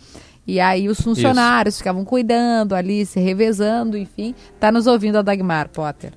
[0.46, 4.34] E aí os funcionários ficavam cuidando ali, se revezando, enfim.
[4.60, 6.12] Tá nos ouvindo a Dagmar, Potter.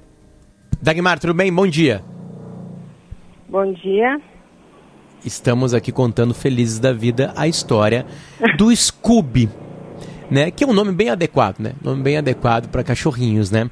[0.82, 1.52] Dagmar, tudo bem?
[1.52, 2.04] Bom dia.
[3.48, 4.20] Bom dia.
[5.26, 8.06] Estamos aqui contando felizes da vida a história
[8.58, 9.50] do Scooby,
[10.30, 10.52] né?
[10.52, 11.74] Que é um nome bem adequado, né?
[11.82, 13.70] Nome bem adequado para cachorrinhos, né?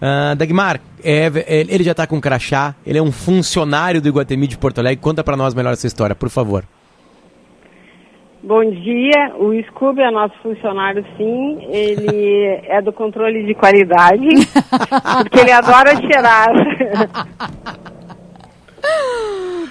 [0.00, 4.46] Ah, Dagmar, é, é, ele já tá com crachá, ele é um funcionário do Iguatemi
[4.46, 5.02] de Porto Alegre.
[5.02, 6.64] Conta para nós melhor essa história, por favor.
[8.48, 9.34] Bom dia.
[9.36, 11.58] O Scooby é nosso funcionário, sim.
[11.68, 14.26] Ele é do controle de qualidade,
[15.22, 16.48] porque ele adora cheirar.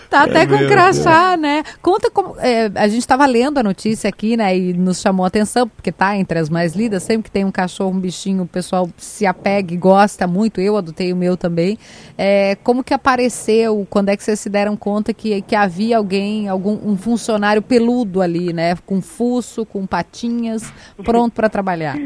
[0.10, 1.63] Tá até É com crachá, né?
[1.82, 2.36] Conta como.
[2.39, 4.58] é, a gente estava lendo a notícia aqui, né?
[4.58, 7.03] E nos chamou a atenção, porque tá entre as mais lidas.
[7.03, 10.62] Sempre que tem um cachorro, um bichinho, o pessoal se apega e gosta muito.
[10.62, 11.77] Eu adotei o meu também.
[12.17, 13.86] É, como que apareceu?
[13.89, 18.21] Quando é que vocês se deram conta que, que havia alguém, algum um funcionário peludo
[18.21, 18.75] ali, né?
[18.86, 21.97] Com fuço, com patinhas, pronto para trabalhar?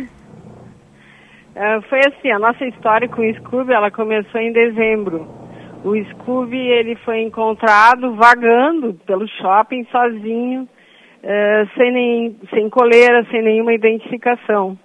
[1.56, 5.42] Ah, foi assim, a nossa história com o Scooby, ela começou em dezembro.
[5.84, 10.70] O Scooby, ele foi encontrado vagando pelo shopping sozinho,
[11.24, 14.78] eh, sem, nem, sem coleira, sem nenhuma identificação.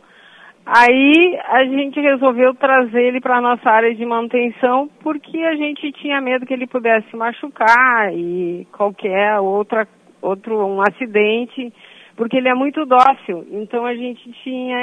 [0.65, 5.93] Aí a gente resolveu trazer ele para a nossa área de manutenção porque a gente
[5.93, 9.87] tinha medo que ele pudesse machucar e qualquer outra
[10.21, 11.73] outro um acidente,
[12.17, 13.47] porque ele é muito dócil.
[13.53, 14.77] Então a gente tinha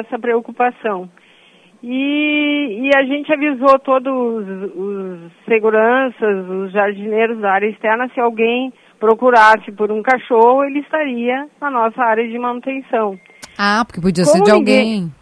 [0.00, 1.08] essa preocupação.
[1.82, 8.20] E, e a gente avisou todos os, os seguranças, os jardineiros da área externa, se
[8.20, 13.18] alguém procurasse por um cachorro, ele estaria na nossa área de manutenção.
[13.58, 15.12] Ah, porque podia Como ser de ninguém- alguém.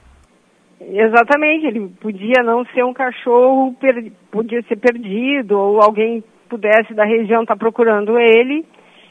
[0.81, 7.05] Exatamente, ele podia não ser um cachorro, per- podia ser perdido, ou alguém pudesse da
[7.05, 8.65] região estar procurando ele.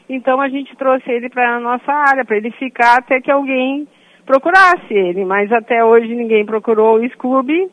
[0.08, 3.86] Então a gente trouxe ele para a nossa área, para ele ficar até que alguém
[4.28, 5.24] procurasse ele.
[5.24, 7.68] Mas até hoje ninguém procurou o Scooby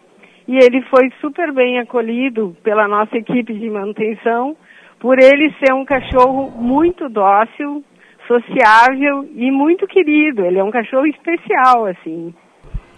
[0.47, 4.55] e ele foi super bem acolhido pela nossa equipe de manutenção,
[4.99, 7.83] por ele ser um cachorro muito dócil,
[8.27, 10.43] sociável e muito querido.
[10.45, 12.33] Ele é um cachorro especial, assim.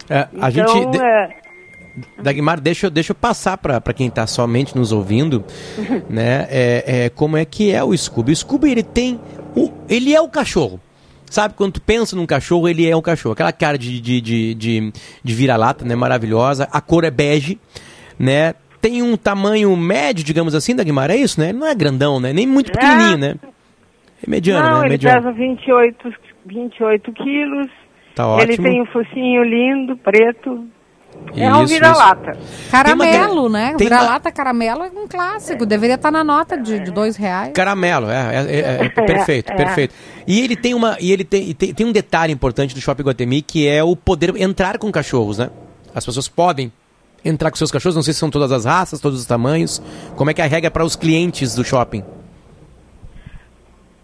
[0.08, 0.90] É, a então, gente.
[0.92, 1.28] de- é,
[2.22, 5.42] Dagmar, deixa, eu- deixa eu passar para quem está somente nos ouvindo,
[6.08, 6.46] né?
[6.48, 8.30] É, é, como é que é o Scooby.
[8.32, 9.18] O Scooby, ele tem.
[9.56, 10.80] O, ele é o cachorro.
[11.30, 13.32] Sabe, quando tu pensa num cachorro, ele é um cachorro.
[13.32, 15.94] Aquela cara de, de, de, de, de vira-lata, né?
[15.94, 16.68] Maravilhosa.
[16.72, 17.58] A cor é bege,
[18.18, 18.54] né?
[18.80, 21.50] Tem um tamanho médio, digamos assim, Dagmar, é isso, né?
[21.50, 22.32] Ele não é grandão, né?
[22.32, 23.34] Nem muito pequenininho, né?
[24.26, 24.86] É mediano, não, né?
[24.86, 25.22] ele Mediano.
[25.22, 26.14] pesa 28,
[26.46, 27.68] 28 quilos.
[28.14, 28.68] Tá ele ótimo.
[28.68, 30.66] tem um focinho lindo, preto.
[31.36, 32.38] É um vira-lata.
[32.70, 33.74] Caramelo, né?
[33.76, 35.66] tem Vira-lata caramelo é um clássico.
[35.66, 37.52] Deveria estar na nota de, de dois reais.
[37.52, 39.56] Caramelo, é, é, é, é, perfeito, É.
[39.56, 39.94] perfeito.
[40.26, 43.42] E ele tem uma, e ele tem, tem, tem um detalhe importante do Shopping Guatemi
[43.42, 45.50] que é o poder entrar com cachorros, né?
[45.94, 46.72] As pessoas podem
[47.24, 49.82] entrar com seus cachorros, não sei se são todas as raças, todos os tamanhos.
[50.16, 52.04] Como é que é a regra para os clientes do shopping?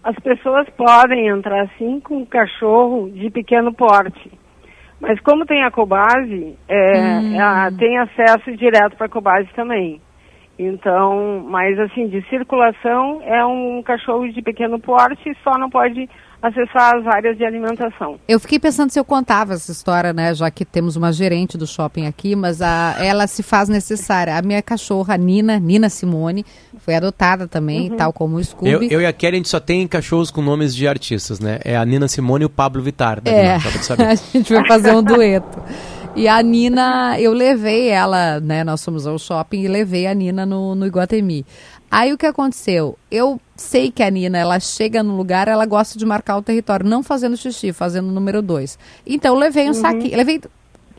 [0.03, 4.31] As pessoas podem entrar sim com um cachorro de pequeno porte.
[4.99, 7.41] Mas como tem a Cobase, é, Hum.
[7.41, 10.01] a- tem acesso direto para a Cobase também.
[10.57, 16.09] Então, mas assim, de circulação é um cachorro de pequeno porte, só não pode
[16.47, 18.17] acessar as áreas de alimentação.
[18.27, 20.33] Eu fiquei pensando se eu contava essa história, né?
[20.33, 24.37] Já que temos uma gerente do shopping aqui, mas a, ela se faz necessária.
[24.37, 26.45] A minha cachorra, Nina, Nina Simone,
[26.77, 27.97] foi adotada também, Uhum.
[27.97, 28.69] tal como o Scooby.
[28.71, 31.59] Eu, eu e a Kelly, a gente só tem cachorros com nomes de artistas, né?
[31.63, 33.21] É a Nina Simone e o Pablo Vittar.
[33.21, 33.89] da É, Guimarães,
[34.33, 35.61] a gente vai fazer um dueto.
[36.17, 38.63] E a Nina, eu levei ela, né?
[38.63, 41.45] Nós fomos ao shopping e levei a Nina no, no Iguatemi.
[41.89, 42.97] Aí o que aconteceu?
[43.09, 46.85] Eu sei que a Nina, ela chega no lugar, ela gosta de marcar o território,
[46.85, 48.77] não fazendo xixi, fazendo o número dois.
[49.05, 50.41] Então eu levei um saquinho, levei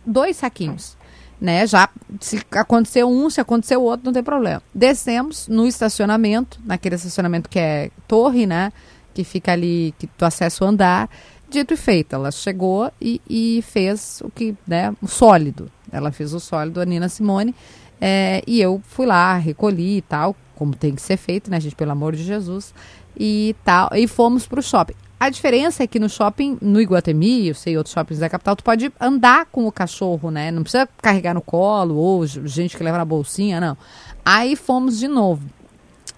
[0.05, 0.97] dois saquinhos.
[1.39, 4.63] Né, já se aconteceu um, se aconteceu outro, não tem problema.
[4.75, 8.73] Descemos no estacionamento, naquele estacionamento que é torre, né?
[9.13, 11.11] Que fica ali, que tu acessa o andar.
[11.51, 15.71] Dito e feito, ela chegou e, e fez o que, né, o sólido.
[15.93, 17.55] Ela fez o sólido, a Nina Simone.
[18.01, 21.77] É, e eu fui lá, recolhi e tal, como tem que ser feito, né, gente,
[21.77, 22.75] pelo amor de Jesus.
[23.19, 24.95] E tal, e fomos pro shopping.
[25.19, 28.63] A diferença é que no shopping, no Iguatemi, eu sei outros shoppings da capital, tu
[28.63, 30.51] pode andar com o cachorro, né?
[30.51, 33.79] Não precisa carregar no colo ou gente que leva na bolsinha, não.
[34.23, 35.49] Aí fomos de novo.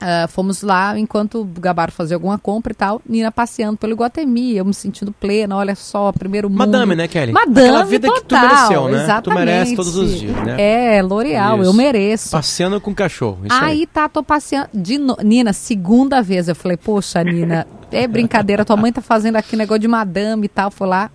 [0.00, 4.54] Ah, fomos lá enquanto o Gabar fazia alguma compra e tal, Nina passeando pelo Iguatemi,
[4.56, 6.58] eu me sentindo plena, olha só, primeiro mundo.
[6.58, 7.32] Madame, né, Kelly?
[7.32, 9.02] Madame Aquela vida que tu total, mereceu, né?
[9.02, 9.40] Exatamente.
[9.42, 10.56] Tu merece todos os dias, né?
[10.96, 12.30] É, L'Oreal, eu mereço.
[12.30, 13.40] Passeando com cachorro.
[13.44, 13.70] Isso aí.
[13.80, 14.68] Aí tá, tô passeando.
[14.72, 15.16] De no...
[15.22, 16.48] Nina, segunda vez.
[16.48, 18.64] Eu falei, poxa, Nina, é brincadeira.
[18.64, 20.70] Tua mãe tá fazendo aqui negócio de madame e tal.
[20.70, 21.10] Foi lá,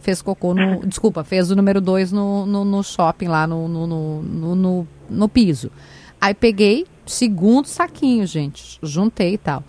[0.00, 0.86] fez cocô no.
[0.86, 3.86] Desculpa, fez o número dois no, no, no shopping lá no, no,
[4.22, 5.72] no, no- no piso.
[6.20, 8.78] Aí peguei, segundo saquinho, gente.
[8.82, 9.64] Juntei e tal.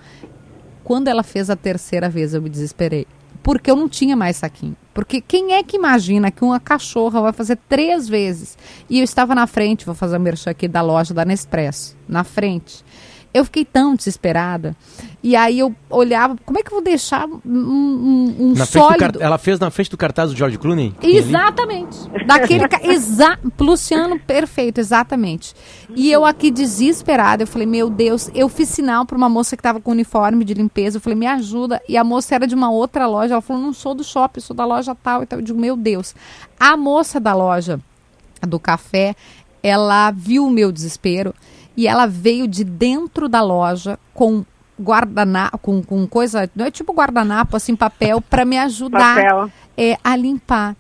[0.84, 3.06] Quando ela fez a terceira vez, eu me desesperei.
[3.41, 4.75] Porque eu não tinha mais saquinho.
[4.93, 8.58] Porque quem é que imagina que uma cachorra vai fazer três vezes?
[8.89, 12.23] E eu estava na frente, vou fazer a merchan aqui da loja da Nespresso, na
[12.23, 12.84] frente.
[13.34, 14.76] Eu fiquei tão desesperada.
[15.22, 19.22] E aí eu olhava, como é que eu vou deixar um, um, um sólido?
[19.22, 20.96] Ela fez na frente do cartaz do George Clooney?
[21.02, 21.98] Exatamente.
[22.26, 25.54] Daquele exa Luciano, perfeito, exatamente.
[25.94, 29.60] E eu aqui desesperada, eu falei, meu Deus, eu fiz sinal para uma moça que
[29.60, 31.82] estava com uniforme de limpeza, eu falei, me ajuda.
[31.88, 34.56] E a moça era de uma outra loja, ela falou, não sou do shopping, sou
[34.56, 35.39] da loja tal e tal.
[35.39, 36.15] Eu digo, meu Deus.
[36.58, 37.80] A moça da loja
[38.42, 39.15] do café,
[39.62, 41.36] ela viu o meu desespero
[41.80, 44.44] e ela veio de dentro da loja com
[44.78, 49.52] guardanapo, com, com coisa, não é tipo guardanapo, assim, papel, para me ajudar Papel.
[49.78, 50.76] é, a limpar.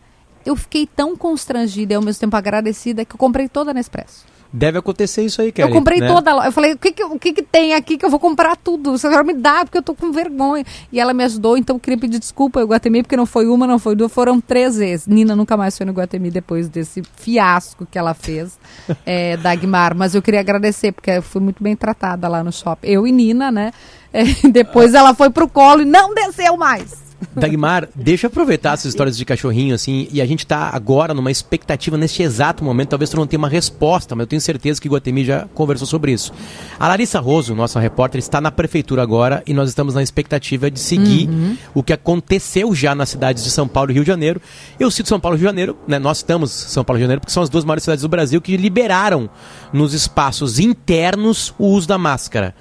[0.45, 4.25] Eu fiquei tão constrangida e ao mesmo tempo agradecida que eu comprei toda a Nespresso.
[4.51, 5.69] Deve acontecer isso aí, Kelly.
[5.69, 6.07] eu comprei né?
[6.07, 6.47] toda a loja.
[6.47, 8.97] Eu falei, o que que, o que que tem aqui que eu vou comprar tudo?
[8.97, 10.65] Você vai me dar, porque eu tô com vergonha.
[10.91, 13.67] E ela me ajudou, então eu queria pedir desculpa ao Guatemi, porque não foi uma,
[13.67, 15.05] não foi duas, foram três vezes.
[15.05, 18.57] Nina nunca mais foi no Guatemi depois desse fiasco que ela fez,
[19.05, 19.95] é, Dagmar.
[19.95, 22.87] Mas eu queria agradecer, porque eu fui muito bem tratada lá no shopping.
[22.87, 23.71] Eu e Nina, né?
[24.11, 27.08] É, depois ela foi pro colo e não desceu mais.
[27.35, 31.29] Dagmar, deixa eu aproveitar essas histórias de cachorrinho, assim, e a gente tá agora numa
[31.29, 34.87] expectativa neste exato momento, talvez tu não tenha uma resposta, mas eu tenho certeza que
[34.87, 36.31] o Guatemi já conversou sobre isso.
[36.79, 40.79] A Larissa Roso, nossa repórter, está na prefeitura agora e nós estamos na expectativa de
[40.79, 41.57] seguir Uhum.
[41.73, 44.41] o que aconteceu já nas cidades de São Paulo e Rio de Janeiro.
[44.79, 45.99] Eu cito São Paulo e Rio de Janeiro, né?
[45.99, 48.09] Nós estamos São Paulo e Rio de Janeiro porque são as duas maiores cidades do
[48.09, 49.29] Brasil que liberaram
[49.73, 52.55] nos espaços internos o uso da máscara.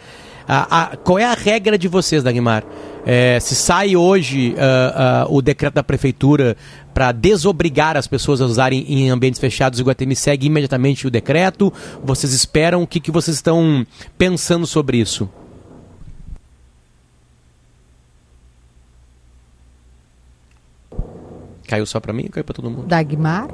[0.47, 2.65] A- a- qual é a regra de vocês, Dagmar?
[3.07, 6.57] É, se sai hoje ah, ah, o decreto da prefeitura
[6.93, 11.73] para desobrigar as pessoas a usarem em ambientes fechados, o Guatemi segue imediatamente o decreto?
[12.03, 12.83] Vocês esperam?
[12.83, 13.87] O que, que vocês estão
[14.17, 15.29] pensando sobre isso?
[21.67, 22.87] Caiu só para mim ou caiu para todo mundo?
[22.87, 23.49] Dagmar?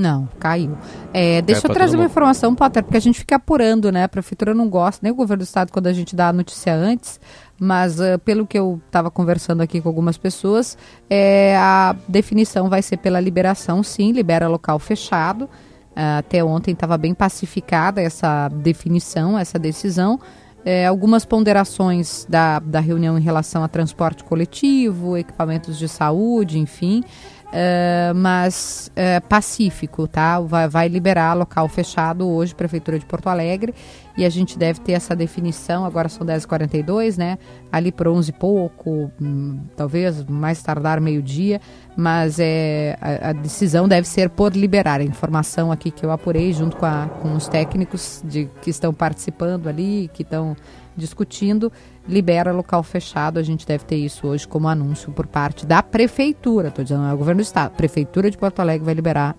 [0.00, 0.78] Não, caiu.
[1.12, 4.04] É, deixa pra eu trazer uma informação, Potter, porque a gente fica apurando, né?
[4.04, 6.74] A prefeitura não gosta, nem o governo do estado quando a gente dá a notícia
[6.74, 7.20] antes,
[7.58, 10.78] mas ah, pelo que eu estava conversando aqui com algumas pessoas,
[11.10, 15.50] é, a definição vai ser pela liberação, sim, libera local fechado.
[15.94, 20.18] Ah, até ontem estava bem pacificada essa definição, essa decisão.
[20.64, 27.04] É, algumas ponderações da, da reunião em relação a transporte coletivo, equipamentos de saúde, enfim.
[27.52, 30.38] É, mas é, pacífico, tá?
[30.40, 33.74] Vai, vai liberar local fechado hoje, Prefeitura de Porto Alegre,
[34.16, 37.38] e a gente deve ter essa definição, agora são 10h42, né?
[37.72, 41.60] Ali por 11 e pouco, hum, talvez mais tardar meio-dia,
[41.96, 45.00] mas é, a, a decisão deve ser por liberar.
[45.00, 48.94] A informação aqui que eu apurei junto com, a, com os técnicos de, que estão
[48.94, 50.56] participando ali, que estão
[50.96, 51.72] discutindo,
[52.08, 53.38] libera local fechado.
[53.38, 56.68] A gente deve ter isso hoje como anúncio por parte da prefeitura.
[56.68, 57.72] Estou dizendo, não é o governo do estado.
[57.72, 59.36] Prefeitura de Porto Alegre vai liberar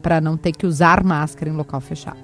[0.00, 2.18] para não ter que usar máscara em local fechado.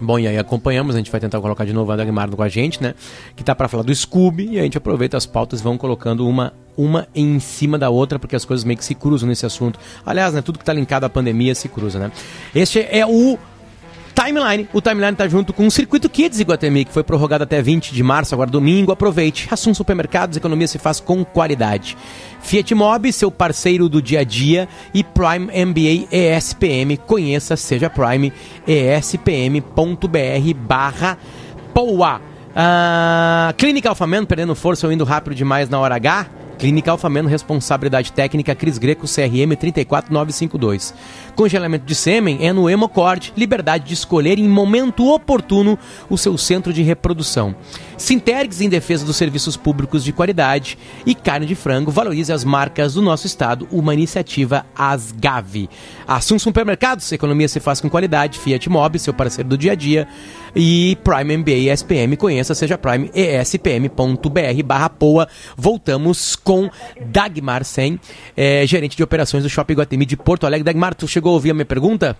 [0.00, 2.48] Bom, e aí acompanhamos, a gente vai tentar colocar de novo a Dagmar com a
[2.48, 2.94] gente, né?
[3.36, 6.54] Que tá para falar do Scooby, e a gente aproveita as pautas vão colocando uma,
[6.76, 9.78] uma em cima da outra, porque as coisas meio que se cruzam nesse assunto.
[10.06, 12.12] Aliás, né, tudo que tá linkado à pandemia se cruza, né?
[12.54, 13.38] Este é o
[14.14, 14.68] Timeline.
[14.72, 18.02] O Timeline tá junto com o Circuito Kids Iguatemi, que foi prorrogado até 20 de
[18.02, 18.92] março, agora domingo.
[18.92, 19.48] Aproveite.
[19.50, 21.96] Assum Supermercados, economia se faz com qualidade.
[22.40, 24.68] Fiat Mobi, seu parceiro do dia a dia.
[24.92, 26.96] E Prime MBA ESPM.
[27.06, 28.32] Conheça, seja Prime,
[28.66, 31.18] espm.br barra
[31.72, 32.20] POA.
[32.54, 36.39] Ah, Clínica Alfameno, perdendo força ou indo rápido demais na hora H.
[36.60, 40.92] Clínica Alfameno, responsabilidade técnica Cris Greco, CRM 34952.
[41.34, 45.78] Congelamento de sêmen é no Hemocord, liberdade de escolher em momento oportuno
[46.10, 47.56] o seu centro de reprodução.
[47.96, 52.92] Sintergs em defesa dos serviços públicos de qualidade e carne de frango valorize as marcas
[52.92, 55.70] do nosso estado, uma iniciativa Asgave.
[56.06, 60.06] Assum Supermercados, economia se faz com qualidade, Fiat Mobi, seu parceiro do dia a dia
[60.54, 65.28] e Prime MBA ESPM, conheça, seja Prime espm.br barra POA.
[65.56, 66.49] Voltamos com
[67.06, 67.98] Dagmar Sen,
[68.36, 70.64] eh, gerente de operações do Shopping Guatemi de Porto Alegre.
[70.64, 72.16] Dagmar, tu chegou a ouvir a minha pergunta?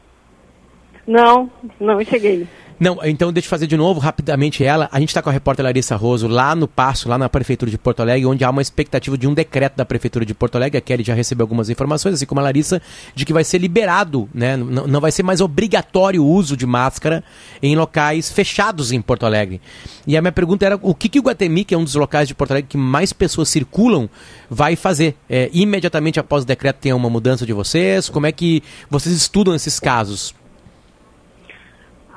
[1.06, 1.50] Não,
[1.80, 2.46] não cheguei.
[2.80, 4.88] Não, então deixa eu fazer de novo rapidamente ela.
[4.90, 7.76] A gente está com a repórter Larissa Roso lá no Passo, lá na Prefeitura de
[7.76, 10.78] Porto Alegre, onde há uma expectativa de um decreto da Prefeitura de Porto Alegre.
[10.78, 12.80] A Kelly já recebeu algumas informações, assim como a Larissa,
[13.14, 14.56] de que vai ser liberado, né?
[14.56, 17.22] Não, não vai ser mais obrigatório o uso de máscara
[17.62, 19.60] em locais fechados em Porto Alegre.
[20.06, 22.26] E a minha pergunta era o que, que o Guatemi, que é um dos locais
[22.28, 24.08] de Porto Alegre que mais pessoas circulam,
[24.48, 25.16] vai fazer?
[25.28, 28.08] É, imediatamente após o decreto tem uma mudança de vocês?
[28.08, 30.39] Como é que vocês estudam esses casos?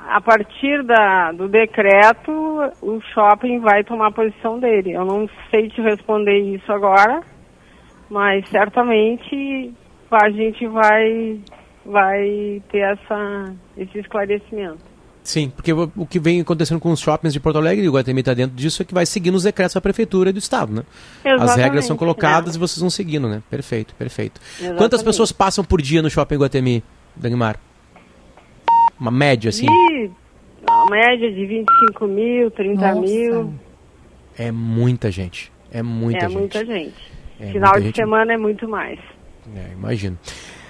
[0.08, 2.30] A partir da, do decreto,
[2.82, 4.92] o shopping vai tomar a posição dele.
[4.92, 7.22] Eu não sei te responder isso agora,
[8.10, 9.72] mas certamente
[10.10, 11.40] a gente vai,
[11.84, 14.94] vai ter essa, esse esclarecimento.
[15.22, 18.20] Sim, porque o que vem acontecendo com os shoppings de Porto Alegre, e o Guatemi
[18.20, 20.82] está dentro disso, é que vai seguindo os decretos da prefeitura e do estado, né?
[21.24, 22.56] As Exatamente, regras são colocadas é.
[22.58, 23.42] e vocês vão seguindo, né?
[23.48, 24.38] Perfeito, perfeito.
[24.58, 24.78] Exatamente.
[24.78, 26.84] Quantas pessoas passam por dia no shopping Guatemi,
[27.16, 27.58] Dagmar?
[29.00, 29.66] Uma média, assim?
[29.66, 30.10] E
[30.68, 33.54] a média de 25 mil, 30 mil.
[34.38, 35.52] É muita gente.
[35.72, 36.38] É muita é gente.
[36.38, 36.94] muita gente.
[37.40, 37.96] É Final muita de gente.
[37.96, 38.98] semana é muito mais.
[39.54, 40.16] É, imagino.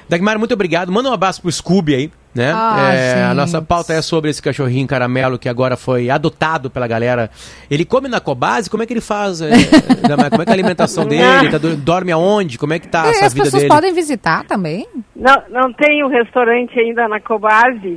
[0.09, 0.93] Dagmar, muito obrigado.
[0.93, 2.53] Manda um abraço pro Scooby aí, né?
[2.55, 6.87] Ah, É, a nossa pauta é sobre esse cachorrinho caramelo que agora foi adotado pela
[6.87, 7.31] galera.
[7.70, 8.68] Ele come na Cobase?
[8.68, 9.41] Como é que ele faz?
[9.41, 9.49] é?
[10.31, 11.51] Como é que é a alimentação dele?
[11.51, 12.59] Tá do- dorme aonde?
[12.59, 13.75] Como é que tá É, essa as vida pessoas dele?
[13.75, 14.87] podem visitar também.
[15.16, 17.97] Não, não tem o restaurante ainda na Cobase,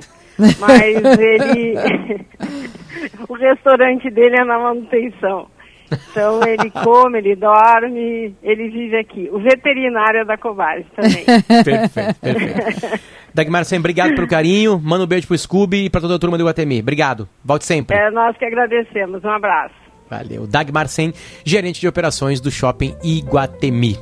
[0.59, 1.75] mas ele.
[3.27, 5.47] o restaurante dele é na manutenção.
[5.91, 9.29] Então ele come, ele dorme, ele vive aqui.
[9.31, 11.23] O veterinário é da Cobase também.
[11.63, 12.99] Perfeito, perfeito.
[13.33, 14.79] Dagmar, sempre obrigado pelo carinho.
[14.83, 16.81] Manda um beijo pro Scooby e pra toda a turma do Guatemi.
[16.81, 17.29] Obrigado.
[17.43, 17.95] Volte sempre.
[17.95, 19.23] É nós que agradecemos.
[19.23, 19.75] Um abraço.
[20.09, 20.45] Valeu.
[20.47, 21.13] Dagmar Sen,
[21.45, 23.97] gerente de operações do Shopping Iguatemi.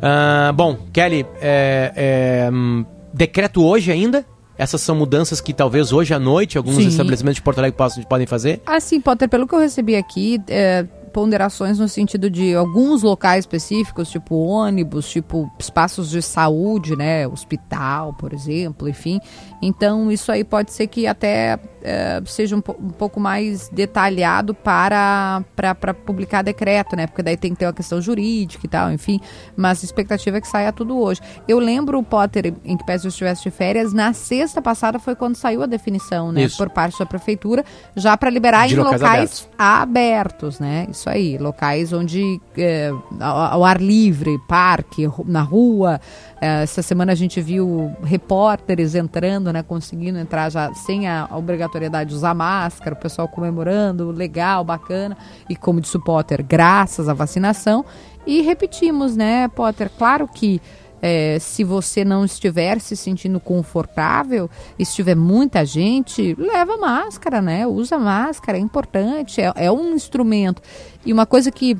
[0.00, 4.24] Ah, bom, Kelly, é, é, hum, decreto hoje ainda?
[4.58, 6.88] Essas são mudanças que talvez hoje à noite alguns Sim.
[6.88, 8.60] estabelecimentos de Porto Alegre possam, podem fazer?
[8.66, 14.10] Assim, Potter, pelo que eu recebi aqui, é, ponderações no sentido de alguns locais específicos,
[14.10, 17.26] tipo ônibus, tipo espaços de saúde, né?
[17.26, 19.20] Hospital, por exemplo, enfim.
[19.60, 25.42] Então, isso aí pode ser que até é, seja um, um pouco mais detalhado para,
[25.54, 27.06] para, para publicar decreto, né?
[27.06, 29.20] Porque daí tem que ter uma questão jurídica e tal, enfim.
[29.56, 31.20] Mas a expectativa é que saia tudo hoje.
[31.46, 35.36] Eu lembro, Potter, em que pese eu estivesse de férias, na sexta passada foi quando
[35.36, 36.44] saiu a definição, né?
[36.44, 36.56] Isso.
[36.56, 37.64] Por parte da prefeitura,
[37.96, 40.86] já para liberar De em locais locais abertos, né?
[40.90, 42.90] Isso aí, locais onde é,
[43.20, 46.00] ao, ao ar livre, parque, na rua.
[46.40, 49.62] É, essa semana a gente viu repórteres entrando, né?
[49.62, 55.16] Conseguindo entrar já sem a, obrigatoriedade de usar máscara, o pessoal comemorando, legal, bacana.
[55.48, 57.84] E como disse o Potter, graças à vacinação.
[58.26, 59.90] E repetimos, né, Potter?
[59.96, 60.60] Claro que
[61.00, 67.40] é, se você não estiver se sentindo confortável, e se tiver muita gente, leva máscara,
[67.40, 67.66] né?
[67.66, 70.60] Usa máscara, é importante, é, é um instrumento.
[71.04, 71.76] E uma coisa que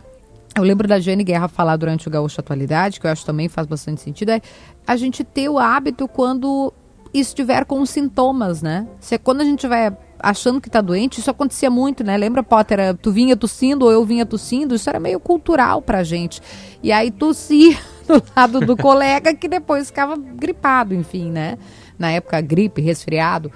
[0.57, 3.66] eu lembro da Jane Guerra falar durante o Gaúcho Atualidade, que eu acho também faz
[3.66, 4.41] bastante sentido, é
[4.87, 6.73] a gente ter o hábito quando
[7.21, 8.87] estiver com sintomas, né?
[9.01, 12.16] Se quando a gente estiver achando que tá doente, isso acontecia muito, né?
[12.16, 16.41] Lembra, Potter, tu vinha tossindo ou eu vinha tossindo, isso era meio cultural pra gente.
[16.83, 21.57] E aí tossia do lado do colega que depois ficava gripado, enfim, né?
[21.99, 23.51] Na época, gripe, resfriado,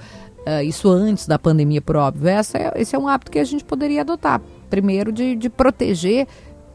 [0.47, 2.29] ah, isso antes da pandemia, por óbvio.
[2.29, 4.41] Essa é- esse é um hábito que a gente poderia adotar.
[4.71, 6.27] Primeiro, de, de proteger,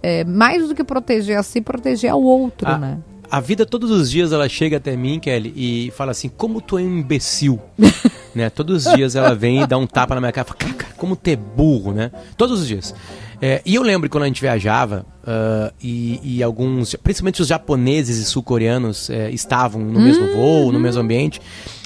[0.03, 2.97] eh, mais do que proteger a si, proteger ao outro, A- né?
[3.29, 6.77] A vida todos os dias ela chega até mim, Kelly, e fala assim: como tu
[6.77, 7.59] é um imbecil.
[8.33, 8.49] né?
[8.49, 10.93] Todos os dias ela vem e dá um tapa na minha cara e fala: cara,
[10.95, 12.11] como tu é burro, né?
[12.37, 12.93] Todos os dias.
[13.41, 18.17] É, e eu lembro quando a gente viajava ah, e, e alguns, principalmente os japoneses
[18.17, 21.41] e sul-coreanos, eh, estavam no mesmo voo, no mesmo ambiente,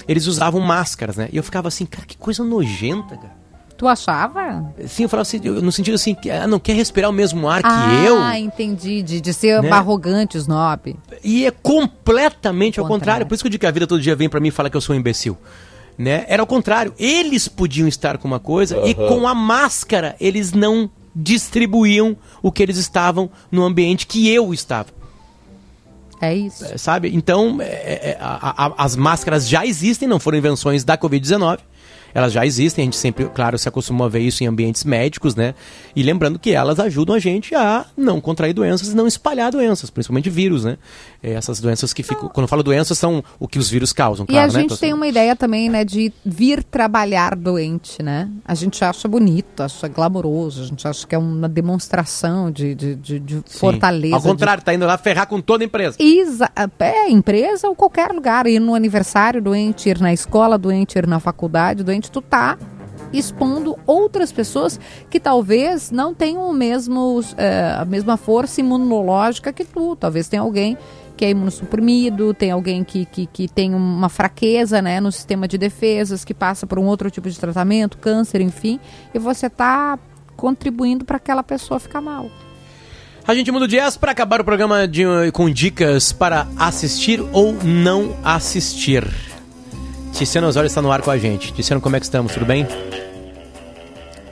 [0.06, 1.28] eles usavam máscaras, né?
[1.32, 3.41] E eu ficava assim: cara, que coisa nojenta, cara.
[3.82, 4.72] Tu achava?
[4.86, 7.48] Sim, eu falava assim, eu- no sentido assim, que, ah, não quer respirar o mesmo
[7.48, 8.22] ar que ah, eu?
[8.38, 9.02] entendi.
[9.02, 9.70] De, de ser Né?
[9.72, 10.94] arrogante, snob.
[11.24, 13.00] E é completamente ao Contrário.
[13.00, 13.26] contrário.
[13.26, 14.70] Por isso que eu digo que a vida todo dia vem pra mim e fala
[14.70, 15.36] que eu sou um imbecil.
[15.98, 16.24] Né?
[16.28, 16.94] Era o contrário.
[16.96, 19.08] Eles podiam estar com uma coisa e Aham.
[19.08, 24.90] com a máscara eles não distribuíam o que eles estavam no ambiente que eu estava.
[26.20, 26.64] É isso.
[26.64, 27.10] É, Sabe?
[27.12, 31.58] Então, é, é, a- a- as máscaras já existem, não foram invenções da Covid-19.
[32.14, 35.34] Elas já existem, a gente sempre, claro, se acostumou a ver isso em ambientes médicos,
[35.34, 35.54] né?
[35.94, 39.90] E lembrando que elas ajudam a gente a não contrair doenças e não espalhar doenças,
[39.90, 40.78] principalmente vírus, né?
[41.22, 42.28] É, Essas doenças que ficam.
[42.28, 44.60] Quando eu falo doenças, são o que os vírus causam, E claro, a né?
[44.60, 48.28] gente tem uma ideia também, né, de vir trabalhar doente, né?
[48.44, 52.94] A gente acha bonito, acha glamouroso, a gente acha que é uma demonstração de, de,
[52.96, 54.16] de, de fortaleza.
[54.16, 55.96] Ao contrário, tá indo lá ferrar com toda a empresa.
[55.98, 56.04] De...
[56.04, 58.46] Exa é, empresa ou qualquer lugar.
[58.46, 62.58] Ir no aniversário doente, ir na escola doente, ir na faculdade doente, tu tá
[63.12, 64.80] expondo outras pessoas
[65.10, 69.94] que talvez não tenham o mesmo, eh, a mesma força imunológica que tu.
[69.96, 70.78] Talvez tenha alguém
[71.16, 75.58] que é imunossuprimido, tem alguém que, que, que tem uma fraqueza né, no sistema de
[75.58, 78.80] defesas, que passa por um outro tipo de tratamento, câncer, enfim,
[79.12, 79.98] e você tá
[80.36, 82.30] contribuindo para aquela pessoa ficar mal.
[83.26, 87.52] A gente muda o jazz para acabar o programa de- com dicas para assistir ou
[87.62, 89.06] não assistir.
[90.12, 91.52] Tiziano Osório está no ar com a gente.
[91.52, 92.32] Tiziano, como é que estamos?
[92.32, 92.66] Tudo bem?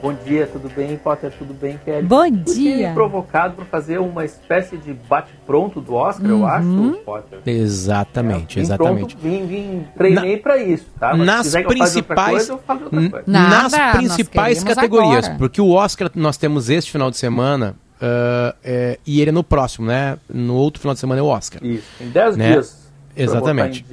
[0.02, 1.30] Bom dia, tudo bem, Potter?
[1.38, 2.06] Tudo bem, Kelly?
[2.06, 2.92] Bom Fui dia.
[2.94, 6.46] provocado para fazer uma espécie de bate-pronto do Oscar, eu Uhum.
[6.46, 7.38] acho, Potter.
[7.44, 9.14] Exatamente, Vim exatamente.
[9.14, 11.14] Pronto, vim, vim, treinei para isso, tá?
[11.14, 12.58] Mas nas eu principais, coisa, eu
[12.88, 13.22] coisa.
[13.26, 15.38] nas Nada, principais nós queremos categorias, agora.
[15.38, 19.44] porque o Oscar nós temos este final de semana ah, é, e ele é no
[19.44, 20.16] próximo, né?
[20.32, 21.62] No outro final de semana é o Oscar.
[21.62, 22.52] Isso, em 10 né?
[22.52, 22.89] dias.
[23.16, 23.84] Exatamente.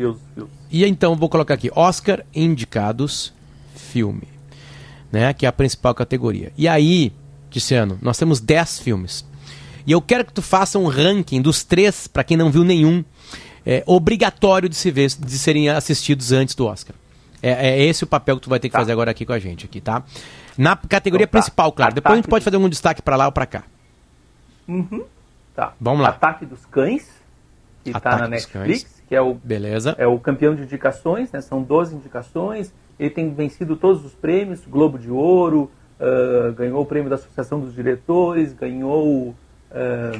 [0.70, 3.34] E então vou colocar aqui Oscar indicados
[3.76, 4.28] filme,
[5.11, 5.34] né?
[5.34, 6.51] Que é a principal categoria.
[6.57, 7.11] E aí,
[7.49, 9.26] Tiziano, nós temos 10 filmes.
[9.86, 13.03] E eu quero que tu faça um ranking dos três, para quem não viu nenhum,
[13.65, 16.95] é, obrigatório de se ver, de serem assistidos antes do Oscar.
[17.41, 19.39] É, é esse o papel que tu vai ter que fazer agora aqui com a
[19.39, 20.03] gente, aqui, tá?
[20.57, 21.39] Na categoria Então tá.
[21.39, 21.93] principal, claro.
[21.93, 23.63] Depois a gente Ataque pode fazer um destaque para lá ou para cá.
[24.68, 25.05] Uhum.
[25.55, 25.74] Tá.
[25.80, 26.09] Vamos lá.
[26.09, 27.07] Ataque dos Cães,
[27.84, 28.96] que está Ataque na dos Netflix, Cães.
[29.08, 29.95] Que é o, Beleza.
[29.97, 31.41] é o campeão de indicações, né?
[31.41, 32.74] São 12 indicações.
[32.99, 37.60] Ele tem vencido todos os prêmios, Globo de Ouro, ah, ganhou o prêmio da Associação
[37.60, 39.36] dos Diretores, ganhou
[39.72, 40.12] ah,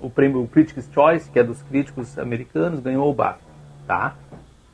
[0.00, 3.44] o prêmio Critics' Choice, que é dos críticos americanos, ganhou o BAFTA,
[3.86, 4.16] tá?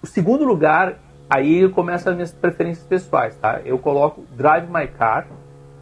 [0.03, 0.99] O segundo lugar,
[1.29, 3.61] aí começam as minhas preferências pessoais, tá?
[3.65, 5.27] Eu coloco Drive My Car,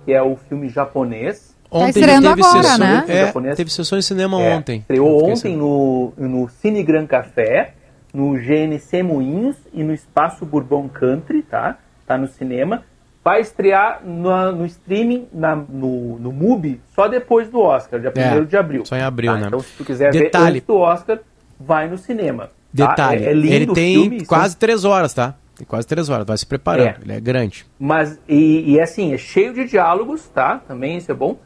[0.04, 3.04] que é o filme japonês, Ontem estreando teve agora, sessão- né?
[3.08, 3.56] É, Japonês.
[3.56, 4.78] teve sessão de cinema É, ontem.
[4.80, 7.74] Estreou ontem no, no Cine Gran Café,
[8.14, 11.76] no GNC Moinhos e no Espaço Bourbon Country, tá?
[12.06, 12.82] Tá no cinema.
[13.22, 18.20] Vai estrear no, no streaming, na- no, no MUBI, só depois do Oscar, dia 1
[18.20, 18.86] É, de abril.
[18.86, 19.38] só em abril, tá?
[19.38, 19.46] né?
[19.48, 20.44] Então, se tu quiser Detalhe.
[20.44, 21.18] ver antes do Oscar,
[21.60, 22.44] vai no cinema.
[22.46, 22.50] tá?
[22.72, 25.34] Detalhe, É, é lindo ele tem filme, são quase três horas, tá?
[25.56, 26.86] Tem quase três horas, vai se preparando.
[26.86, 26.96] É.
[27.02, 27.66] Ele é grande.
[27.78, 30.62] Mas, e, e assim, é cheio de diálogos, tá?
[30.66, 31.36] Também isso é bom,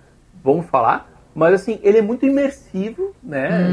[0.43, 1.11] vamos falar.
[1.35, 3.71] Mas assim, ele é muito imersivo, né?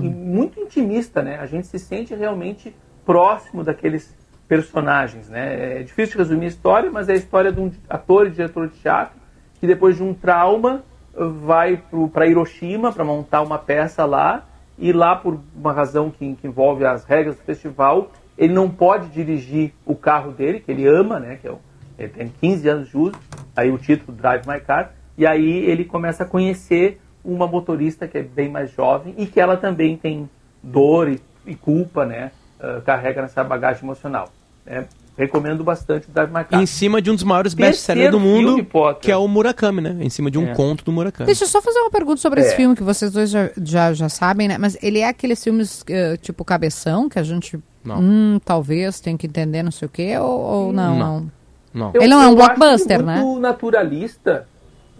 [0.00, 1.38] E, e muito intimista, né?
[1.38, 4.16] A gente se sente realmente próximo daqueles
[4.48, 5.80] personagens, né?
[5.80, 8.68] É difícil de resumir a história, mas é a história de um ator e diretor
[8.68, 9.16] de teatro
[9.60, 10.82] que depois de um trauma
[11.14, 14.46] vai para Hiroshima para montar uma peça lá
[14.78, 19.08] e lá por uma razão que, que envolve as regras do festival ele não pode
[19.08, 21.38] dirigir o carro dele que ele ama, né?
[21.40, 21.58] Que é o,
[21.98, 23.14] ele tem 15 anos de uso,
[23.56, 28.18] aí o título Drive My Car e aí ele começa a conhecer uma motorista que
[28.18, 30.28] é bem mais jovem e que ela também tem
[30.62, 32.30] dor e, e culpa, né?
[32.60, 34.28] ah, carrega nessa bagagem emocional.
[34.66, 34.86] né?
[35.16, 36.60] Recomendo bastante o Drive My Car.
[36.60, 38.68] Em cima de um dos maiores best-sellers do mundo, filme,
[39.00, 39.96] que é o Murakami, né?
[40.00, 40.54] Em cima de um É.
[40.54, 41.26] conto do Murakami.
[41.26, 42.44] Deixa eu só fazer uma pergunta sobre É.
[42.44, 44.58] esse filme que vocês dois já, já, já sabem, né?
[44.58, 48.00] Mas ele é aqueles filmes eh, tipo cabeção que a gente, Não.
[48.00, 50.98] hum, talvez tem que entender não sei o quê, ou, ou não?
[50.98, 51.30] Não.
[51.72, 51.92] Não.
[51.94, 53.20] Ele não é um eu acho blockbuster, ele né?
[53.20, 54.48] muito naturalista.